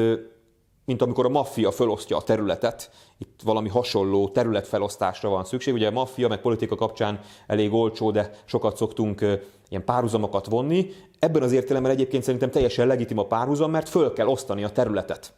mint 0.86 1.02
amikor 1.02 1.26
a 1.26 1.30
maffia 1.30 1.72
felosztja 1.72 2.18
a 2.18 2.22
területet, 2.22 2.92
itt 3.18 3.40
valami 3.44 3.70
hasonló 3.70 4.30
területfelosztásra 4.30 5.30
van 5.30 5.44
szükség. 5.44 5.74
Ugye 5.74 5.88
a 5.88 5.92
maffia 5.92 6.28
meg 6.28 6.42
politika 6.42 6.76
kapcsán 6.76 7.20
elég 7.48 7.74
olcsó, 7.74 8.12
de 8.12 8.32
sokat 8.46 8.78
szoktunk 8.78 9.22
ilyen 9.70 9.86
párhuzamokat 9.86 10.46
vonni. 10.46 10.90
Ebben 11.20 11.42
az 11.42 11.52
értelemben 11.52 11.92
egyébként 11.92 12.24
szerintem 12.24 12.50
teljesen 12.50 12.88
legitim 12.88 13.18
a 13.18 13.26
párhuzam, 13.26 13.72
mert 13.72 13.90
föl 13.90 14.14
kell 14.14 14.28
osztani 14.28 14.64
a 14.64 14.70
területet. 14.70 15.34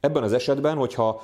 Ebben 0.00 0.22
az 0.22 0.32
esetben, 0.32 0.76
hogyha 0.76 1.22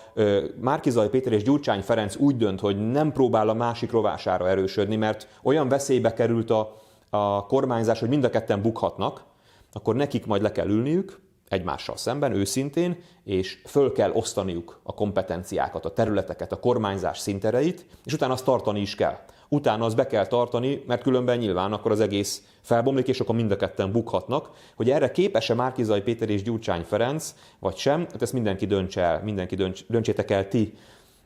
Márkizaj 0.60 1.08
Péter 1.08 1.32
és 1.32 1.42
Gyurcsány 1.42 1.82
Ferenc 1.82 2.16
úgy 2.16 2.36
dönt, 2.36 2.60
hogy 2.60 2.90
nem 2.90 3.12
próbál 3.12 3.48
a 3.48 3.54
másik 3.54 3.90
rovására 3.90 4.48
erősödni, 4.48 4.96
mert 4.96 5.28
olyan 5.42 5.68
veszélybe 5.68 6.12
került 6.12 6.50
a, 6.50 6.76
a 7.10 7.46
kormányzás, 7.46 8.00
hogy 8.00 8.08
mind 8.08 8.24
a 8.24 8.30
ketten 8.30 8.62
bukhatnak, 8.62 9.24
akkor 9.72 9.94
nekik 9.94 10.26
majd 10.26 10.42
le 10.42 10.52
kell 10.52 10.68
ülniük, 10.68 11.20
egymással 11.48 11.96
szemben, 11.96 12.32
őszintén, 12.32 12.96
és 13.24 13.62
föl 13.64 13.92
kell 13.92 14.10
osztaniuk 14.12 14.80
a 14.82 14.94
kompetenciákat, 14.94 15.84
a 15.84 15.92
területeket, 15.92 16.52
a 16.52 16.60
kormányzás 16.60 17.18
szintereit, 17.18 17.86
és 18.04 18.12
utána 18.12 18.32
azt 18.32 18.44
tartani 18.44 18.80
is 18.80 18.94
kell. 18.94 19.18
Utána 19.48 19.84
azt 19.84 19.96
be 19.96 20.06
kell 20.06 20.26
tartani, 20.26 20.82
mert 20.86 21.02
különben 21.02 21.38
nyilván 21.38 21.72
akkor 21.72 21.90
az 21.90 22.00
egész 22.00 22.42
felbomlik, 22.60 23.08
és 23.08 23.20
akkor 23.20 23.34
mind 23.34 23.50
a 23.50 23.56
ketten 23.56 23.92
bukhatnak. 23.92 24.50
Hogy 24.76 24.90
erre 24.90 25.10
képes-e 25.10 25.54
Márkizai 25.54 26.00
Péter 26.00 26.28
és 26.30 26.42
Gyurcsány 26.42 26.82
Ferenc, 26.82 27.34
vagy 27.58 27.76
sem, 27.76 28.00
hát 28.00 28.22
ezt 28.22 28.32
mindenki 28.32 28.66
döntse 28.66 29.00
el, 29.00 29.22
mindenki 29.22 29.54
dönts, 29.54 29.84
döntsétek 29.86 30.30
el 30.30 30.48
ti 30.48 30.74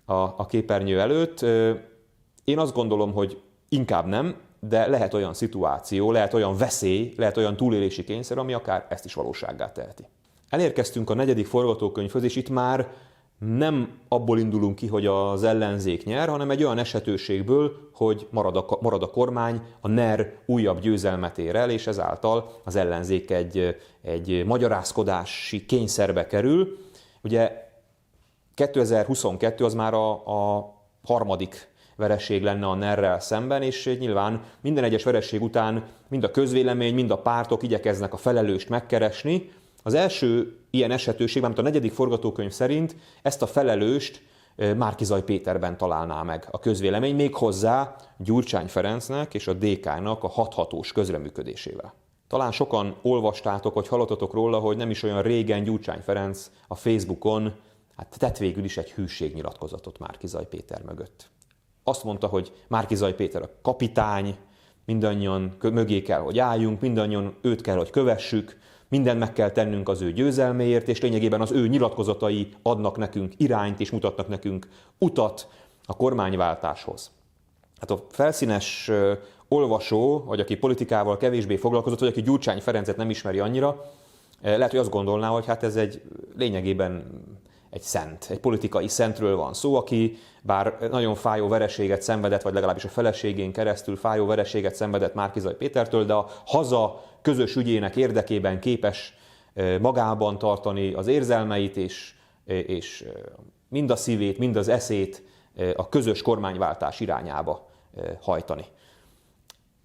a, 0.05 0.13
a 0.15 0.47
képernyő 0.49 1.01
előtt. 1.01 1.43
Én 2.45 2.59
azt 2.59 2.75
gondolom, 2.75 3.13
hogy 3.13 3.43
inkább 3.69 4.07
nem, 4.07 4.37
de 4.69 4.87
lehet 4.87 5.15
olyan 5.15 5.35
szituáció, 5.35 6.11
lehet 6.11 6.35
olyan 6.35 6.57
veszély, 6.57 7.13
lehet 7.17 7.37
olyan 7.37 7.57
túlélési 7.57 8.05
kényszer, 8.05 8.39
ami 8.39 8.53
akár 8.53 8.87
ezt 8.89 9.05
is 9.05 9.15
valósággá 9.15 9.73
teheti. 9.73 10.05
Elérkeztünk 10.49 11.11
a 11.11 11.15
negyedik 11.15 11.47
forgatókönyvhöz, 11.47 12.23
és 12.23 12.37
itt 12.37 12.49
már 12.49 12.93
nem 13.39 13.99
abból 14.09 14.39
indulunk 14.39 14.75
ki, 14.75 14.87
hogy 14.87 15.07
az 15.07 15.43
ellenzék 15.43 16.05
nyer, 16.05 16.29
hanem 16.29 16.51
egy 16.51 16.65
olyan 16.65 16.79
esetőségből, 16.79 17.91
hogy 17.93 18.27
marad 18.31 18.57
a, 18.57 18.79
marad 18.81 19.03
a 19.03 19.11
kormány, 19.11 19.61
a 19.81 19.89
NER 19.89 20.39
újabb 20.47 20.81
győzelmet 20.81 21.39
ér 21.39 21.57
el, 21.57 21.71
és 21.71 21.87
ezáltal 21.87 22.61
az 22.65 22.77
ellenzék 22.77 23.31
egy, 23.31 23.77
egy 24.03 24.45
magyarázkodási 24.47 25.67
kényszerbe 25.67 26.27
kerül. 26.27 26.79
Ugye 27.23 27.71
2022 28.55 29.65
az 29.65 29.75
már 29.75 29.95
a, 29.95 30.11
a 30.13 30.75
harmadik 31.05 31.72
vereség 32.03 32.43
lenne 32.43 32.67
a 32.67 32.75
NER-rel 32.75 33.21
szemben, 33.21 33.63
és 33.63 33.97
nyilván 33.99 34.43
minden 34.61 34.85
egyes 34.85 35.05
vereség 35.05 35.43
után 35.43 35.85
mind 36.09 36.25
a 36.25 36.31
közvélemény, 36.31 36.95
mind 36.95 37.11
a 37.11 37.19
pártok 37.19 37.63
igyekeznek 37.63 38.13
a 38.13 38.17
felelőst 38.17 38.69
megkeresni, 38.69 39.51
az 39.83 39.95
első 39.95 40.59
ilyen 40.71 40.91
esetőség, 40.91 41.43
mert 41.43 41.59
a 41.59 41.63
negyedik 41.63 41.93
forgatókönyv 41.93 42.51
szerint 42.51 42.97
ezt 43.23 43.43
a 43.43 43.47
felelőst 43.47 44.23
Márkizaj 44.77 45.23
Péterben 45.23 45.77
találná 45.77 46.23
meg 46.23 46.49
a 46.51 46.59
közvélemény, 46.59 47.15
még 47.15 47.35
hozzá 47.35 47.97
Gyurcsány 48.19 48.67
Ferencnek 48.67 49.35
és 49.35 49.47
a 49.47 49.53
DK-nak 49.53 50.23
a 50.23 50.29
hathatós 50.29 50.93
közreműködésével. 50.93 51.95
Talán 52.29 52.53
sokan 52.53 52.97
olvastátok, 53.03 53.75
vagy 53.75 53.89
hallottatok 53.89 54.33
róla, 54.33 54.59
hogy 54.59 54.77
nem 54.77 54.91
is 54.91 55.03
olyan 55.03 55.23
régen 55.23 55.65
Gyurcsány 55.65 56.01
Ferenc 56.01 56.51
a 56.69 56.75
Facebookon 56.75 57.53
hát 57.97 58.19
tett 58.19 58.39
végül 58.39 58.65
is 58.65 58.77
egy 58.77 58.93
hűségnyilatkozatot 58.93 59.99
Márkizaj 59.99 60.47
Péter 60.49 60.83
mögött. 60.83 61.31
Azt 61.85 62.05
mondta, 62.05 62.27
hogy 62.27 62.53
Márkizaj 62.69 63.15
Péter 63.15 63.43
a 63.43 63.51
kapitány, 63.63 64.37
mindannyian 64.85 65.57
mögé 65.63 66.03
kell, 66.03 66.21
hogy 66.21 66.39
álljunk, 66.39 66.81
mindannyian 66.81 67.35
őt 67.41 67.61
kell, 67.61 67.77
hogy 67.77 67.91
kövessük, 67.91 68.61
mindent 68.89 69.19
meg 69.19 69.33
kell 69.33 69.51
tennünk 69.51 69.89
az 69.89 70.01
ő 70.01 70.13
győzelméért, 70.13 70.89
és 70.89 71.01
lényegében 71.01 71.41
az 71.41 71.51
ő 71.51 71.69
nyilatkozatai 71.69 72.49
adnak 72.63 72.97
nekünk 72.97 73.33
irányt 73.37 73.81
és 73.81 73.91
mutatnak 73.91 74.29
nekünk 74.29 74.69
utat 74.99 75.49
a 75.87 75.97
kormányváltáshoz. 75.97 77.11
Hát 77.81 77.91
a 77.91 78.07
felszínes 78.09 78.91
olvasó, 79.49 80.25
vagy 80.27 80.41
aki 80.41 80.57
politikával 80.57 81.17
kevésbé 81.17 81.57
foglalkozott, 81.57 81.99
vagy 81.99 82.09
aki 82.09 82.23
Gyurcsány 82.23 82.61
Ferencet 82.61 82.97
nem 82.97 83.11
ismeri 83.11 83.39
annyira, 83.39 83.91
lehet, 84.43 84.71
hogy 84.71 84.81
azt 84.81 84.91
gondolná, 84.91 85.29
hogy 85.29 85.47
hát 85.47 85.63
ez 85.63 85.77
egy 85.77 86.03
lényegében 86.37 87.21
egy 87.73 87.83
szent, 87.83 88.27
egy 88.31 88.39
politikai 88.39 88.89
szentről 88.89 89.37
van 89.37 89.55
szó, 89.55 89.75
aki 89.75 90.19
bár 90.43 90.77
nagyon 90.91 91.15
fájó 91.15 91.49
vereséget 91.49 92.03
szenvedett, 92.03 92.43
vagy 92.43 92.55
legalábbis 92.55 92.85
a 92.85 92.89
feleségén 92.89 93.53
keresztül 93.53 93.97
fájó 93.97 94.27
vereséget 94.27 94.75
szenvedett 94.75 95.15
Márkizai 95.15 95.55
Pétertől, 95.55 96.05
de 96.05 96.13
a 96.13 96.31
haza 96.47 97.05
közös 97.23 97.57
ügyének 97.57 97.97
érdekében 97.97 98.61
képes 98.61 99.15
magában 99.81 100.39
tartani 100.39 100.93
az 100.93 101.07
érzelmeit, 101.07 101.77
és, 101.77 102.15
és 102.47 103.05
mind 103.69 103.91
a 103.91 103.97
szívét, 103.97 104.39
mind 104.39 104.57
az 104.57 104.69
eszét 104.69 105.23
a 105.77 105.89
közös 105.89 106.23
kormányváltás 106.23 107.01
irányába 107.01 107.69
hajtani. 108.21 108.65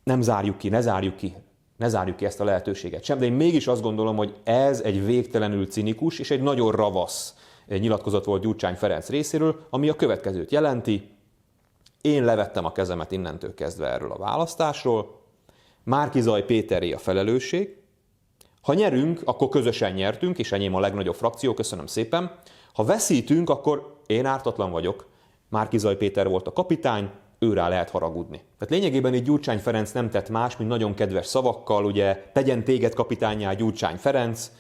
Nem 0.04 0.22
zárjuk 0.22 0.58
ki, 0.58 0.70
ne 0.70 0.82
zárjuk 0.82 1.16
ki, 1.16 1.36
ne 1.78 1.88
zárjuk 1.88 2.16
ki 2.16 2.26
ezt 2.26 2.40
a 2.40 2.44
lehetőséget 2.44 3.04
sem, 3.04 3.18
de 3.18 3.26
én 3.26 3.34
mégis 3.34 3.68
azt 3.68 3.82
gondolom, 3.82 4.16
hogy 4.16 4.36
ez 4.44 4.82
egy 4.82 5.06
végtelenül 5.06 5.68
cinikus 5.68 6.20
és 6.20 6.32
egy 6.32 6.42
nagyon 6.42 6.72
ravasz 6.72 7.36
nyilatkozat 7.68 8.26
volt 8.26 8.42
Gyurcsány 8.42 8.76
Ferenc 8.76 9.10
részéről, 9.10 9.68
ami 9.70 9.90
a 9.90 9.96
következőt 9.96 10.52
jelenti. 10.52 11.16
Én 12.02 12.24
levettem 12.26 12.66
a 12.66 12.72
kezemet 12.72 13.12
innentől 13.12 13.54
kezdve 13.54 13.88
erről 13.88 14.12
a 14.12 14.18
választásról, 14.18 15.22
Márkizaj 15.84 16.46
Péteré 16.46 16.92
a 16.92 16.98
felelősség, 16.98 17.78
ha 18.62 18.74
nyerünk, 18.74 19.22
akkor 19.26 19.50
közösen 19.50 19.94
nyertünk, 19.94 20.38
és 20.38 20.52
enyém 20.52 20.76
a 20.76 20.80
legnagyobb 20.80 21.16
frakció, 21.16 21.54
köszönöm 21.54 21.86
szépen. 21.86 22.32
Ha 22.74 22.84
veszítünk, 22.84 23.50
akkor 23.50 23.96
én 24.06 24.26
ártatlan 24.26 24.72
vagyok. 24.72 25.08
Márkizaj 25.50 25.98
Péter 25.98 26.28
volt 26.30 26.48
a 26.48 26.54
kapitány, 26.54 27.10
őrá 27.40 27.68
lehet 27.68 27.90
haragudni. 27.90 28.38
Tehát 28.38 28.74
lényegében 28.74 29.14
így 29.14 29.24
Gyurcsány 29.24 29.60
Ferenc 29.60 29.92
nem 29.92 30.10
tett 30.10 30.30
más, 30.30 30.58
mint 30.58 30.70
nagyon 30.70 30.94
kedves 30.94 31.26
szavakkal, 31.26 31.86
ugye 31.86 32.30
tegyen 32.34 32.64
téged 32.64 32.94
kapitányá 32.94 33.54
Gyurcsány 33.54 33.96
Ferenc, 33.96 34.52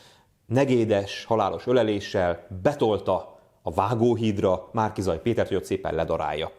negédes, 0.47 1.25
halálos 1.25 1.67
öleléssel 1.67 2.47
betolta 2.61 3.39
a 3.61 3.71
vágóhídra 3.71 4.69
Márkizaj 4.71 5.21
Pétert, 5.21 5.47
hogy 5.47 5.57
ott 5.57 5.63
szépen 5.63 5.95
ledarálja. 5.95 6.51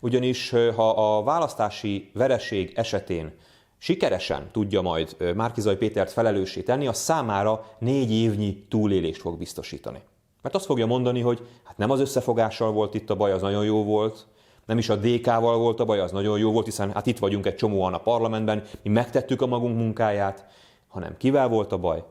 Ugyanis 0.00 0.50
ha 0.50 0.90
a 0.90 1.22
választási 1.22 2.10
vereség 2.14 2.72
esetén 2.74 3.34
sikeresen 3.78 4.48
tudja 4.52 4.80
majd 4.80 5.16
Márkizaj 5.34 5.76
Pétert 5.76 6.12
felelőssé 6.12 6.62
tenni, 6.62 6.86
a 6.86 6.92
számára 6.92 7.64
négy 7.78 8.12
évnyi 8.12 8.66
túlélést 8.68 9.20
fog 9.20 9.38
biztosítani. 9.38 10.02
Mert 10.42 10.54
azt 10.54 10.64
fogja 10.64 10.86
mondani, 10.86 11.20
hogy 11.20 11.46
hát 11.64 11.76
nem 11.76 11.90
az 11.90 12.00
összefogással 12.00 12.72
volt 12.72 12.94
itt 12.94 13.10
a 13.10 13.16
baj, 13.16 13.32
az 13.32 13.40
nagyon 13.40 13.64
jó 13.64 13.84
volt, 13.84 14.26
nem 14.66 14.78
is 14.78 14.88
a 14.88 14.96
DK-val 14.96 15.58
volt 15.58 15.80
a 15.80 15.84
baj, 15.84 15.98
az 15.98 16.12
nagyon 16.12 16.38
jó 16.38 16.52
volt, 16.52 16.64
hiszen 16.64 16.92
hát 16.92 17.06
itt 17.06 17.18
vagyunk 17.18 17.46
egy 17.46 17.54
csomóan 17.54 17.94
a 17.94 17.98
parlamentben, 17.98 18.64
mi 18.82 18.90
megtettük 18.90 19.42
a 19.42 19.46
magunk 19.46 19.76
munkáját, 19.76 20.46
hanem 20.88 21.16
kivel 21.16 21.48
volt 21.48 21.72
a 21.72 21.78
baj? 21.78 22.04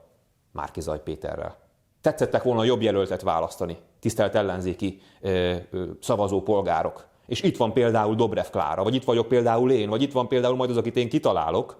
Márkizaj 0.52 1.02
Péterrel. 1.04 1.58
Tetszettek 2.02 2.44
volna 2.44 2.64
jobb 2.64 2.82
jelöltet 2.82 3.22
választani, 3.22 3.78
tisztelt 4.00 4.36
ellenzéki 4.36 5.02
ö, 5.22 5.56
ö, 5.72 5.84
szavazó 6.00 6.42
polgárok 6.42 7.10
és 7.32 7.42
itt 7.42 7.58
van 7.58 7.74
például 7.74 8.16
Dobrev 8.16 8.46
Klára, 8.46 8.84
vagy 8.84 8.96
itt 8.96 9.04
vagyok 9.04 9.28
például 9.28 9.72
én, 9.72 9.90
vagy 9.90 10.02
itt 10.02 10.12
van 10.12 10.28
például 10.28 10.56
majd 10.56 10.70
az, 10.70 10.78
akit 10.78 10.96
én 10.96 11.10
kitalálok, 11.10 11.78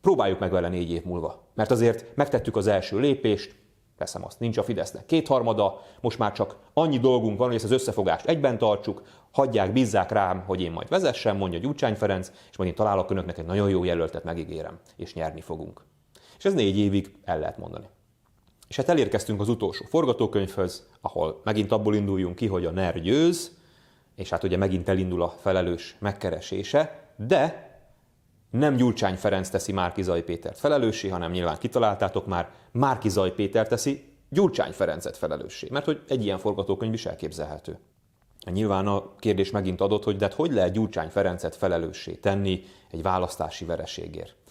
próbáljuk 0.00 0.38
meg 0.38 0.50
vele 0.50 0.68
négy 0.68 0.90
év 0.90 1.04
múlva. 1.04 1.42
Mert 1.54 1.70
azért 1.70 2.16
megtettük 2.16 2.56
az 2.56 2.66
első 2.66 2.98
lépést, 2.98 3.54
teszem 3.96 4.24
azt, 4.24 4.40
nincs 4.40 4.58
a 4.58 4.62
Fidesznek 4.62 5.06
kétharmada, 5.06 5.80
most 6.00 6.18
már 6.18 6.32
csak 6.32 6.56
annyi 6.72 6.98
dolgunk 6.98 7.38
van, 7.38 7.46
hogy 7.46 7.56
ezt 7.56 7.64
az 7.64 7.70
összefogást 7.70 8.26
egyben 8.26 8.58
tartsuk, 8.58 9.02
hagyják, 9.30 9.72
bízzák 9.72 10.12
rám, 10.12 10.42
hogy 10.46 10.60
én 10.60 10.72
majd 10.72 10.88
vezessem, 10.88 11.36
mondja 11.36 11.58
Gyurcsány 11.58 11.94
Ferenc, 11.94 12.32
és 12.50 12.56
majd 12.56 12.70
én 12.70 12.76
találok 12.76 13.10
önöknek 13.10 13.38
egy 13.38 13.46
nagyon 13.46 13.68
jó 13.68 13.84
jelöltet, 13.84 14.24
megígérem, 14.24 14.78
és 14.96 15.14
nyerni 15.14 15.40
fogunk. 15.40 15.84
És 16.38 16.44
ez 16.44 16.54
négy 16.54 16.78
évig 16.78 17.14
el 17.24 17.38
lehet 17.38 17.58
mondani. 17.58 17.86
És 18.68 18.76
hát 18.76 18.88
elérkeztünk 18.88 19.40
az 19.40 19.48
utolsó 19.48 19.84
forgatókönyvhöz, 19.88 20.86
ahol 21.00 21.40
megint 21.44 21.72
abból 21.72 21.94
induljunk 21.94 22.36
ki, 22.36 22.46
hogy 22.46 22.66
a 22.66 22.70
NER 22.70 23.00
győz, 23.00 23.56
és 24.16 24.28
hát 24.28 24.44
ugye 24.44 24.56
megint 24.56 24.88
elindul 24.88 25.22
a 25.22 25.34
felelős 25.40 25.96
megkeresése, 25.98 27.12
de 27.16 27.72
nem 28.50 28.76
Gyurcsány 28.76 29.16
Ferenc 29.16 29.48
teszi 29.48 29.72
Márkizai 29.72 30.22
Pétert 30.22 30.58
felelőssé, 30.58 31.08
hanem 31.08 31.30
nyilván 31.30 31.58
kitaláltátok 31.58 32.26
már, 32.26 32.50
Márkizai 32.72 33.30
Péter 33.30 33.68
teszi 33.68 34.04
Gyurcsány 34.28 34.72
Ferencet 34.72 35.16
felelőssé, 35.16 35.68
mert 35.70 35.84
hogy 35.84 36.02
egy 36.08 36.24
ilyen 36.24 36.38
forgatókönyv 36.38 36.92
is 36.92 37.06
elképzelhető. 37.06 37.78
Nyilván 38.50 38.86
a 38.86 39.14
kérdés 39.16 39.50
megint 39.50 39.80
adott, 39.80 40.04
hogy 40.04 40.16
de 40.16 40.24
hát 40.24 40.34
hogy 40.34 40.52
lehet 40.52 40.72
Gyurcsány 40.72 41.08
Ferencet 41.08 41.56
felelőssé 41.56 42.14
tenni 42.14 42.62
egy 42.90 43.02
választási 43.02 43.64
vereségért. 43.64 44.43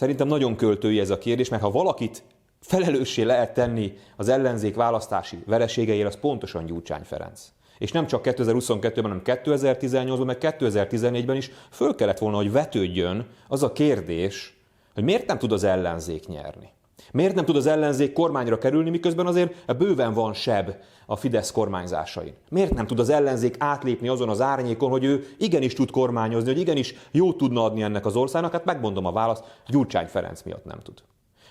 Szerintem 0.00 0.28
nagyon 0.28 0.56
költői 0.56 1.00
ez 1.00 1.10
a 1.10 1.18
kérdés, 1.18 1.48
mert 1.48 1.62
ha 1.62 1.70
valakit 1.70 2.22
felelőssé 2.60 3.22
lehet 3.22 3.54
tenni 3.54 3.92
az 4.16 4.28
ellenzék 4.28 4.74
választási 4.74 5.38
vereségeiért, 5.46 6.06
az 6.06 6.20
pontosan 6.20 6.66
Gyurcsány 6.66 7.02
Ferenc. 7.02 7.48
És 7.78 7.92
nem 7.92 8.06
csak 8.06 8.24
2022-ben, 8.24 9.02
hanem 9.02 9.22
2018-ban, 9.24 10.24
meg 10.24 10.36
2014-ben 10.40 11.36
is 11.36 11.50
föl 11.70 11.94
kellett 11.94 12.18
volna, 12.18 12.36
hogy 12.36 12.52
vetődjön 12.52 13.26
az 13.48 13.62
a 13.62 13.72
kérdés, 13.72 14.56
hogy 14.94 15.04
miért 15.04 15.26
nem 15.26 15.38
tud 15.38 15.52
az 15.52 15.64
ellenzék 15.64 16.26
nyerni. 16.26 16.68
Miért 17.12 17.34
nem 17.34 17.44
tud 17.44 17.56
az 17.56 17.66
ellenzék 17.66 18.12
kormányra 18.12 18.58
kerülni, 18.58 18.90
miközben 18.90 19.26
azért 19.26 19.76
bőven 19.76 20.14
van 20.14 20.32
seb 20.32 20.74
a 21.06 21.16
Fidesz 21.16 21.50
kormányzásain? 21.50 22.34
Miért 22.48 22.74
nem 22.74 22.86
tud 22.86 22.98
az 22.98 23.08
ellenzék 23.08 23.54
átlépni 23.58 24.08
azon 24.08 24.28
az 24.28 24.40
árnyékon, 24.40 24.90
hogy 24.90 25.04
ő 25.04 25.26
igenis 25.38 25.72
tud 25.72 25.90
kormányozni, 25.90 26.48
hogy 26.48 26.60
igenis 26.60 26.94
jót 27.10 27.36
tudna 27.36 27.64
adni 27.64 27.82
ennek 27.82 28.06
az 28.06 28.16
országnak? 28.16 28.52
Hát 28.52 28.64
megmondom 28.64 29.06
a 29.06 29.12
választ, 29.12 29.44
Gyurcsány 29.66 30.06
Ferenc 30.06 30.42
miatt 30.42 30.64
nem 30.64 30.78
tud. 30.78 31.02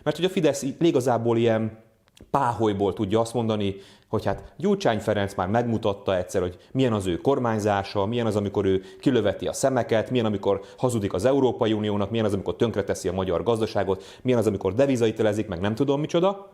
Mert 0.03 0.15
hogy 0.15 0.25
a 0.25 0.29
Fidesz 0.29 0.65
igazából 0.79 1.38
ilyen 1.38 1.88
páholyból 2.30 2.94
tudja 2.94 3.20
azt 3.20 3.34
mondani, 3.34 3.76
hogy 4.10 4.26
hát 4.26 4.54
Gyurcsány 4.58 5.00
Ferenc 5.00 5.36
már 5.36 5.48
megmutatta 5.48 6.18
egyszer, 6.18 6.42
hogy 6.42 6.58
milyen 6.72 6.94
az 6.94 7.06
ő 7.06 7.18
kormányzása, 7.18 8.06
milyen 8.06 8.26
az, 8.26 8.36
amikor 8.36 8.66
ő 8.66 8.82
kilöveti 9.00 9.48
a 9.48 9.54
szemeket, 9.54 10.10
milyen, 10.10 10.26
amikor 10.26 10.62
hazudik 10.78 11.14
az 11.14 11.26
Európai 11.26 11.74
Uniónak, 11.74 12.10
milyen 12.10 12.26
az, 12.26 12.34
amikor 12.34 12.56
tönkreteszi 12.56 13.08
a 13.08 13.14
magyar 13.14 13.44
gazdaságot, 13.44 14.04
milyen 14.22 14.40
az, 14.40 14.48
amikor 14.48 14.74
devizaitelezik, 14.74 15.48
meg 15.48 15.60
nem 15.60 15.76
tudom 15.76 16.00
micsoda. 16.00 16.52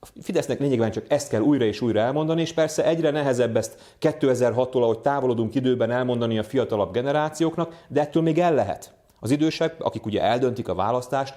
A 0.00 0.06
Fidesznek 0.22 0.58
lényegében 0.58 0.90
csak 0.90 1.04
ezt 1.08 1.28
kell 1.28 1.40
újra 1.40 1.64
és 1.64 1.80
újra 1.80 2.00
elmondani, 2.00 2.40
és 2.40 2.52
persze 2.52 2.84
egyre 2.84 3.10
nehezebb 3.10 3.56
ezt 3.56 3.96
2006-tól, 4.00 4.82
ahogy 4.82 4.98
távolodunk 4.98 5.54
időben 5.54 5.90
elmondani 5.90 6.38
a 6.38 6.42
fiatalabb 6.42 6.92
generációknak, 6.92 7.84
de 7.88 8.00
ettől 8.00 8.22
még 8.22 8.38
el 8.38 8.54
lehet. 8.54 8.92
Az 9.20 9.30
idősek, 9.30 9.74
akik 9.78 10.06
ugye 10.06 10.22
eldöntik 10.22 10.68
a 10.68 10.74
választást, 10.74 11.34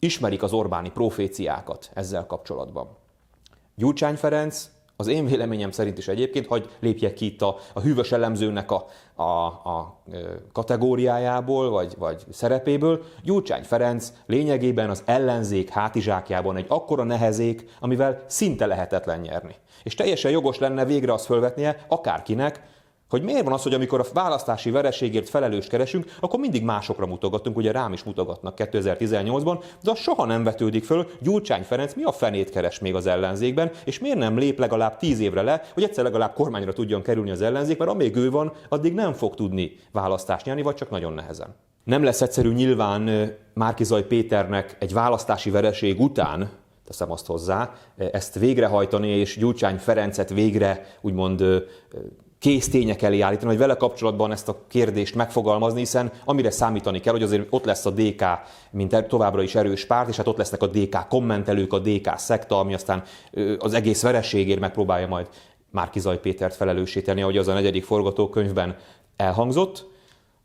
ismerik 0.00 0.42
az 0.42 0.52
Orbáni 0.52 0.90
proféciákat 0.90 1.90
ezzel 1.94 2.26
kapcsolatban. 2.26 2.96
Gyurcsány 3.74 4.16
Ferenc 4.16 4.70
az 5.00 5.06
én 5.06 5.26
véleményem 5.26 5.70
szerint 5.70 5.98
is 5.98 6.08
egyébként, 6.08 6.46
hogy 6.46 6.68
lépjek 6.80 7.14
ki 7.14 7.26
itt 7.26 7.42
a, 7.42 7.56
a 7.72 7.80
hűvös 7.80 8.12
elemzőnek 8.12 8.70
a, 8.70 8.86
a, 9.14 9.22
a 9.46 10.02
kategóriájából, 10.52 11.70
vagy, 11.70 11.94
vagy 11.98 12.24
szerepéből, 12.30 13.02
Gyurcsány 13.22 13.62
Ferenc 13.62 14.12
lényegében 14.26 14.90
az 14.90 15.02
ellenzék 15.04 15.68
hátizsákjában 15.68 16.56
egy 16.56 16.66
akkora 16.68 17.04
nehezék, 17.04 17.68
amivel 17.80 18.22
szinte 18.26 18.66
lehetetlen 18.66 19.20
nyerni. 19.20 19.54
És 19.82 19.94
teljesen 19.94 20.30
jogos 20.30 20.58
lenne 20.58 20.84
végre 20.84 21.12
azt 21.12 21.24
fölvetnie 21.24 21.84
akárkinek, 21.88 22.62
hogy 23.10 23.22
miért 23.22 23.44
van 23.44 23.52
az, 23.52 23.62
hogy 23.62 23.74
amikor 23.74 24.00
a 24.00 24.04
választási 24.12 24.70
vereségért 24.70 25.28
felelős 25.28 25.66
keresünk, 25.66 26.14
akkor 26.20 26.40
mindig 26.40 26.62
másokra 26.62 27.06
mutogatunk, 27.06 27.56
ugye 27.56 27.72
rám 27.72 27.92
is 27.92 28.02
mutogatnak 28.02 28.54
2018-ban, 28.56 29.62
de 29.82 29.90
az 29.90 29.98
soha 29.98 30.24
nem 30.24 30.44
vetődik 30.44 30.84
föl, 30.84 31.06
Gyurcsány 31.20 31.62
Ferenc 31.62 31.94
mi 31.94 32.02
a 32.02 32.12
fenét 32.12 32.50
keres 32.50 32.78
még 32.78 32.94
az 32.94 33.06
ellenzékben, 33.06 33.70
és 33.84 33.98
miért 33.98 34.18
nem 34.18 34.38
lép 34.38 34.58
legalább 34.58 34.96
tíz 34.96 35.20
évre 35.20 35.42
le, 35.42 35.62
hogy 35.74 35.82
egyszer 35.82 36.04
legalább 36.04 36.34
kormányra 36.34 36.72
tudjon 36.72 37.02
kerülni 37.02 37.30
az 37.30 37.42
ellenzék, 37.42 37.78
mert 37.78 37.90
amíg 37.90 38.16
ő 38.16 38.30
van, 38.30 38.52
addig 38.68 38.94
nem 38.94 39.12
fog 39.12 39.34
tudni 39.34 39.76
választást 39.92 40.44
nyerni, 40.44 40.62
vagy 40.62 40.74
csak 40.74 40.90
nagyon 40.90 41.12
nehezen. 41.12 41.54
Nem 41.84 42.04
lesz 42.04 42.20
egyszerű 42.20 42.52
nyilván 42.52 43.32
Márkizaj 43.54 44.06
Péternek 44.06 44.76
egy 44.78 44.92
választási 44.92 45.50
vereség 45.50 46.00
után, 46.00 46.50
teszem 46.86 47.10
azt 47.10 47.26
hozzá, 47.26 47.72
ezt 47.96 48.38
végrehajtani, 48.38 49.08
és 49.08 49.36
Gyurcsány 49.38 49.76
Ferencet 49.76 50.30
végre 50.30 50.86
úgymond 51.00 51.44
kész 52.40 52.68
tények 52.68 53.02
elé 53.02 53.20
állítani, 53.20 53.48
hogy 53.48 53.58
vele 53.58 53.74
kapcsolatban 53.74 54.32
ezt 54.32 54.48
a 54.48 54.58
kérdést 54.68 55.14
megfogalmazni, 55.14 55.78
hiszen 55.78 56.12
amire 56.24 56.50
számítani 56.50 57.00
kell, 57.00 57.12
hogy 57.12 57.22
azért 57.22 57.46
ott 57.50 57.64
lesz 57.64 57.86
a 57.86 57.90
DK, 57.90 58.24
mint 58.70 58.92
er- 58.92 59.08
továbbra 59.08 59.42
is 59.42 59.54
erős 59.54 59.86
párt, 59.86 60.08
és 60.08 60.16
hát 60.16 60.28
ott 60.28 60.36
lesznek 60.36 60.62
a 60.62 60.66
DK 60.66 61.08
kommentelők, 61.08 61.72
a 61.72 61.78
DK 61.78 62.18
szekta, 62.18 62.58
ami 62.58 62.74
aztán 62.74 63.02
az 63.58 63.74
egész 63.74 64.02
vereségért 64.02 64.60
megpróbálja 64.60 65.06
majd 65.06 65.28
Márkizaj 65.70 66.20
Pétert 66.20 66.54
felelősíteni, 66.54 67.22
ahogy 67.22 67.36
az 67.36 67.48
a 67.48 67.52
negyedik 67.52 67.84
forgatókönyvben 67.84 68.76
elhangzott. 69.16 69.88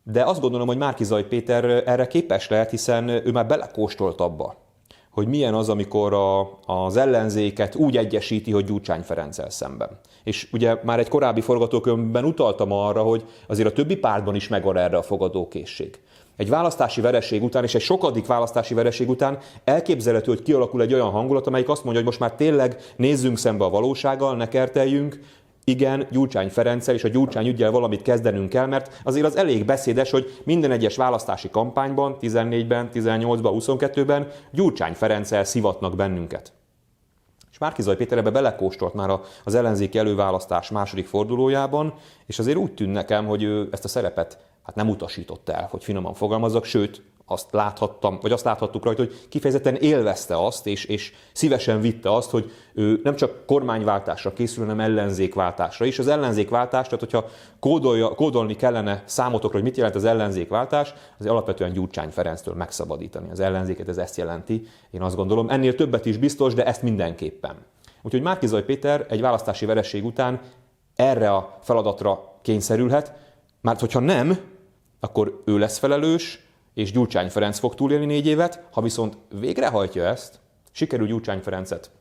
De 0.04 0.24
azt 0.24 0.42
gondolom, 0.42 0.68
hogy 0.68 0.78
Márkizaj 0.78 1.28
Péter 1.28 1.66
erre 1.66 2.08
képes 2.08 2.50
lehet, 2.50 2.70
hiszen 2.70 3.10
ő 3.10 3.32
már 3.32 3.48
belekóstolt 3.48 4.22
abba, 4.22 4.65
hogy 5.16 5.28
milyen 5.28 5.54
az, 5.54 5.70
amikor 5.70 6.14
a, 6.14 6.60
az 6.66 6.98
ellenzéket 6.98 7.76
úgy 7.76 7.98
egyesíti, 7.98 8.52
hogy 8.52 8.66
Gyurcsány 8.66 9.02
Ferenccel 9.02 9.50
szemben. 9.50 9.90
És 10.24 10.48
ugye 10.52 10.78
már 10.84 11.00
egy 11.00 11.10
korábbi 11.10 11.42
forgatókönyvben 11.42 12.26
utaltam 12.26 12.72
arra, 12.72 13.02
hogy 13.02 13.24
azért 13.48 13.68
a 13.68 13.72
többi 13.72 13.96
pártban 13.96 14.36
is 14.36 14.48
megvan 14.48 14.78
erre 14.78 14.98
a 14.98 15.02
fogadókészség. 15.02 16.00
Egy 16.38 16.50
választási 16.50 17.02
vereség 17.02 17.44
után, 17.44 17.64
és 17.64 17.76
egy 17.76 17.82
sokadik 17.82 18.26
választási 18.26 18.74
vereség 18.74 19.10
után 19.10 19.38
elképzelhető, 19.64 20.32
hogy 20.32 20.42
kialakul 20.42 20.82
egy 20.82 20.94
olyan 20.94 21.10
hangulat, 21.10 21.48
amelyik 21.48 21.70
azt 21.70 21.84
mondja, 21.84 22.02
hogy 22.02 22.12
most 22.12 22.20
már 22.20 22.36
tényleg 22.36 22.78
nézzünk 22.96 23.38
szembe 23.38 23.66
a 23.66 23.70
valósággal, 23.70 24.36
ne 24.36 24.48
kerteljünk, 24.48 25.20
igen, 25.68 26.08
Gyurcsány 26.12 26.50
Ferenccel 26.50 26.96
és 26.96 27.04
a 27.04 27.08
Gyurcsány 27.08 27.48
ügyel 27.48 27.72
valamit 27.72 28.02
kezdenünk 28.02 28.50
kell, 28.50 28.66
mert 28.66 29.02
azért 29.04 29.26
az 29.26 29.38
elég 29.38 29.66
beszédes, 29.66 30.12
hogy 30.12 30.42
minden 30.44 30.72
egyes 30.72 30.96
választási 30.96 31.50
kampányban, 31.50 32.18
14-ben, 32.22 32.90
18-ban, 32.94 33.78
22-ben 33.80 34.28
Gyurcsány 34.52 34.94
Ferenccel 34.94 35.44
szivatnak 35.44 35.96
bennünket. 35.96 36.54
És 37.52 37.58
Márkizaj 37.58 37.96
Péter 37.96 38.18
ebbe 38.18 38.30
belekóstolt 38.30 38.94
már 38.94 39.20
az 39.44 39.56
ellenzéki 39.56 39.98
előválasztás 39.98 40.70
második 40.70 41.08
fordulójában, 41.08 41.94
és 42.26 42.40
azért 42.40 42.58
úgy 42.58 42.74
tűn 42.74 42.90
nekem, 42.90 43.26
hogy 43.26 43.44
ő 43.44 43.68
ezt 43.72 43.86
a 43.86 43.88
szerepet 43.88 44.38
hát 44.64 44.76
nem 44.76 44.90
utasította 44.90 45.54
el, 45.54 45.68
hogy 45.72 45.84
finoman 45.84 46.14
fogalmazzak, 46.14 46.66
sőt, 46.66 47.02
azt 47.26 47.52
láthattam, 47.52 48.18
vagy 48.22 48.32
azt 48.32 48.46
láthattuk 48.46 48.84
rajta, 48.84 49.02
hogy 49.02 49.28
kifejezetten 49.30 49.76
élvezte 49.76 50.46
azt, 50.46 50.68
és, 50.68 50.86
és 50.86 51.14
szívesen 51.34 51.82
vitte 51.82 52.14
azt, 52.14 52.30
hogy 52.30 52.52
ő 52.74 53.00
nem 53.04 53.16
csak 53.16 53.46
kormányváltásra 53.46 54.34
készül, 54.34 54.64
hanem 54.64 54.80
ellenzékváltásra 54.80 55.86
is. 55.86 56.00
Az 56.00 56.08
ellenzékváltás, 56.08 56.86
tehát 56.86 57.00
hogyha 57.00 57.30
kódolja, 57.60 58.10
kódolni 58.10 58.56
kellene 58.56 59.04
számotokra, 59.06 59.58
hogy 59.58 59.68
mit 59.68 59.78
jelent 59.78 59.96
az 59.96 60.04
ellenzékváltás, 60.04 60.94
az 61.20 61.26
alapvetően 61.26 61.74
Gyurcsány 61.74 62.10
Ferenctől 62.10 62.54
megszabadítani. 62.54 63.30
Az 63.32 63.40
ellenzéket 63.40 63.90
ez 63.90 63.98
ezt 63.98 64.18
jelenti, 64.18 64.68
én 64.92 65.02
azt 65.02 65.16
gondolom. 65.16 65.50
Ennél 65.50 65.76
többet 65.76 66.06
is 66.06 66.18
biztos, 66.18 66.54
de 66.54 66.66
ezt 66.66 66.82
mindenképpen. 66.82 67.56
Úgyhogy 68.02 68.22
Márkizaj 68.22 68.64
Péter 68.64 69.06
egy 69.10 69.22
választási 69.22 69.66
vereség 69.66 70.06
után 70.06 70.42
erre 70.96 71.32
a 71.32 71.58
feladatra 71.62 72.40
kényszerülhet, 72.42 73.14
mert 73.62 73.80
hogyha 73.80 74.00
nem, 74.00 74.38
akkor 75.00 75.42
ő 75.46 75.58
lesz 75.58 75.78
felelős, 75.78 76.45
és 76.76 76.92
Gyurcsány 76.92 77.30
Ferenc 77.30 77.60
fog 77.60 77.76
túlélni 77.76 78.06
négy 78.06 78.28
évet, 78.28 78.64
ha 78.72 78.82
viszont 78.82 79.18
végrehajtja 79.40 80.06
ezt, 80.06 80.40
sikerül 80.72 81.08
Gyurcsány 81.08 81.40
Ferencet 81.40 81.92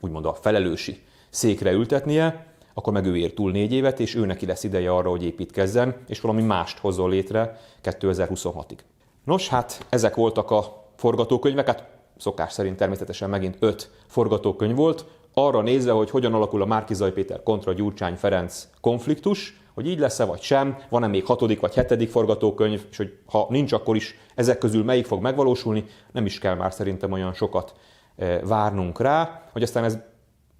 úgymond 0.00 0.26
a 0.26 0.34
felelősi 0.34 1.02
székre 1.30 1.72
ültetnie, 1.72 2.46
akkor 2.74 2.92
meg 2.92 3.06
ő 3.06 3.16
ér 3.16 3.34
túl 3.34 3.50
négy 3.50 3.72
évet, 3.72 4.00
és 4.00 4.14
ő 4.14 4.26
neki 4.26 4.46
lesz 4.46 4.64
ideje 4.64 4.90
arra, 4.90 5.10
hogy 5.10 5.24
építkezzen, 5.24 5.96
és 6.08 6.20
valami 6.20 6.42
mást 6.42 6.78
hozzon 6.78 7.10
létre 7.10 7.60
2026-ig. 7.82 8.78
Nos, 9.24 9.48
hát 9.48 9.86
ezek 9.88 10.14
voltak 10.14 10.50
a 10.50 10.84
forgatókönyvek, 10.96 11.66
hát 11.66 11.88
szokás 12.16 12.52
szerint 12.52 12.76
természetesen 12.76 13.30
megint 13.30 13.56
öt 13.58 13.90
forgatókönyv 14.06 14.76
volt, 14.76 15.04
arra 15.34 15.60
nézve, 15.60 15.92
hogy 15.92 16.10
hogyan 16.10 16.34
alakul 16.34 16.62
a 16.62 16.66
Márkizaj 16.66 17.12
Péter 17.12 17.42
kontra 17.42 17.72
Gyurcsány 17.72 18.14
Ferenc 18.14 18.68
konfliktus, 18.80 19.61
hogy 19.74 19.88
így 19.88 19.98
lesz-e 19.98 20.24
vagy 20.24 20.40
sem, 20.40 20.76
van-e 20.88 21.06
még 21.06 21.24
hatodik 21.24 21.60
vagy 21.60 21.74
hetedik 21.74 22.10
forgatókönyv, 22.10 22.86
és 22.90 22.96
hogy 22.96 23.18
ha 23.26 23.46
nincs, 23.50 23.72
akkor 23.72 23.96
is 23.96 24.18
ezek 24.34 24.58
közül 24.58 24.84
melyik 24.84 25.06
fog 25.06 25.22
megvalósulni, 25.22 25.84
nem 26.12 26.26
is 26.26 26.38
kell 26.38 26.54
már 26.54 26.72
szerintem 26.72 27.12
olyan 27.12 27.34
sokat 27.34 27.74
eh, 28.16 28.40
várnunk 28.44 29.00
rá, 29.00 29.42
hogy 29.52 29.62
aztán 29.62 29.84
ez 29.84 29.98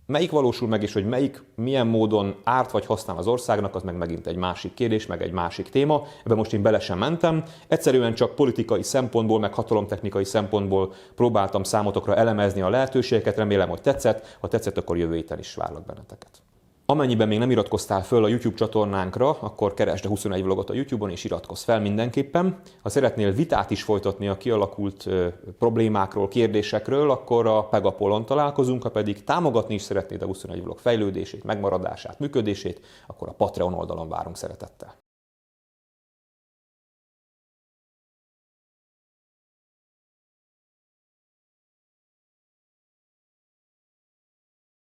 Melyik 0.07 0.31
valósul 0.31 0.68
meg, 0.68 0.83
és 0.83 0.92
hogy 0.92 1.07
melyik 1.07 1.42
milyen 1.55 1.87
módon 1.87 2.37
árt 2.44 2.70
vagy 2.70 2.87
használ 2.87 3.16
az 3.16 3.27
országnak, 3.27 3.75
az 3.75 3.83
meg 3.83 3.96
megint 3.96 4.27
egy 4.27 4.37
másik 4.37 4.75
kérdés, 4.75 5.07
meg 5.07 5.22
egy 5.22 5.33
másik 5.33 5.68
téma. 5.68 6.03
Ebben 6.25 6.37
most 6.37 6.53
én 6.53 6.62
bele 6.62 6.81
sem 6.81 6.98
mentem. 6.98 7.42
Egyszerűen 7.68 8.14
csak 8.14 8.35
politikai 8.35 8.83
szempontból, 8.83 9.38
meg 9.38 9.55
hatalomtechnikai 9.55 10.25
szempontból 10.25 10.92
próbáltam 11.14 11.62
számotokra 11.62 12.16
elemezni 12.16 12.61
a 12.61 12.68
lehetőségeket. 12.68 13.37
Remélem, 13.37 13.68
hogy 13.68 13.81
tetszett. 13.81 14.37
Ha 14.40 14.48
tetszett, 14.48 14.79
akkor 14.79 14.96
jövő 14.96 15.14
héten 15.14 15.38
is 15.38 15.55
várlak 15.55 15.87
benneteket. 15.87 16.42
Amennyiben 16.93 17.29
még 17.29 17.39
nem 17.39 17.51
iratkoztál 17.51 18.03
föl 18.03 18.25
a 18.25 18.29
YouTube 18.29 18.57
csatornánkra, 18.57 19.31
akkor 19.41 19.75
keresd 19.75 20.05
a 20.05 20.09
21 20.09 20.43
vlogot 20.43 20.71
a 20.71 20.75
YouTube-on 20.75 21.11
és 21.11 21.25
iratkozz 21.25 21.63
fel 21.63 21.81
mindenképpen. 21.81 22.61
Ha 22.83 22.89
szeretnél 22.89 23.33
vitát 23.33 23.71
is 23.71 23.83
folytatni 23.83 24.29
a 24.29 24.37
kialakult 24.37 25.09
problémákról, 25.59 26.29
kérdésekről, 26.29 27.11
akkor 27.11 27.47
a 27.47 27.65
Pegapolon 27.65 28.27
találkozunk, 28.27 28.83
ha 28.83 28.91
pedig 28.91 29.25
támogatni 29.25 29.75
is 29.75 29.83
szeretnéd 29.83 30.23
a 30.23 30.27
21 30.27 30.63
vlog 30.63 30.79
fejlődését, 30.79 31.45
megmaradását, 31.45 32.19
működését, 32.19 32.81
akkor 33.07 33.29
a 33.29 33.33
Patreon 33.33 33.75
oldalon 33.75 34.09
várunk 34.09 34.37
szeretettel. 34.37 35.02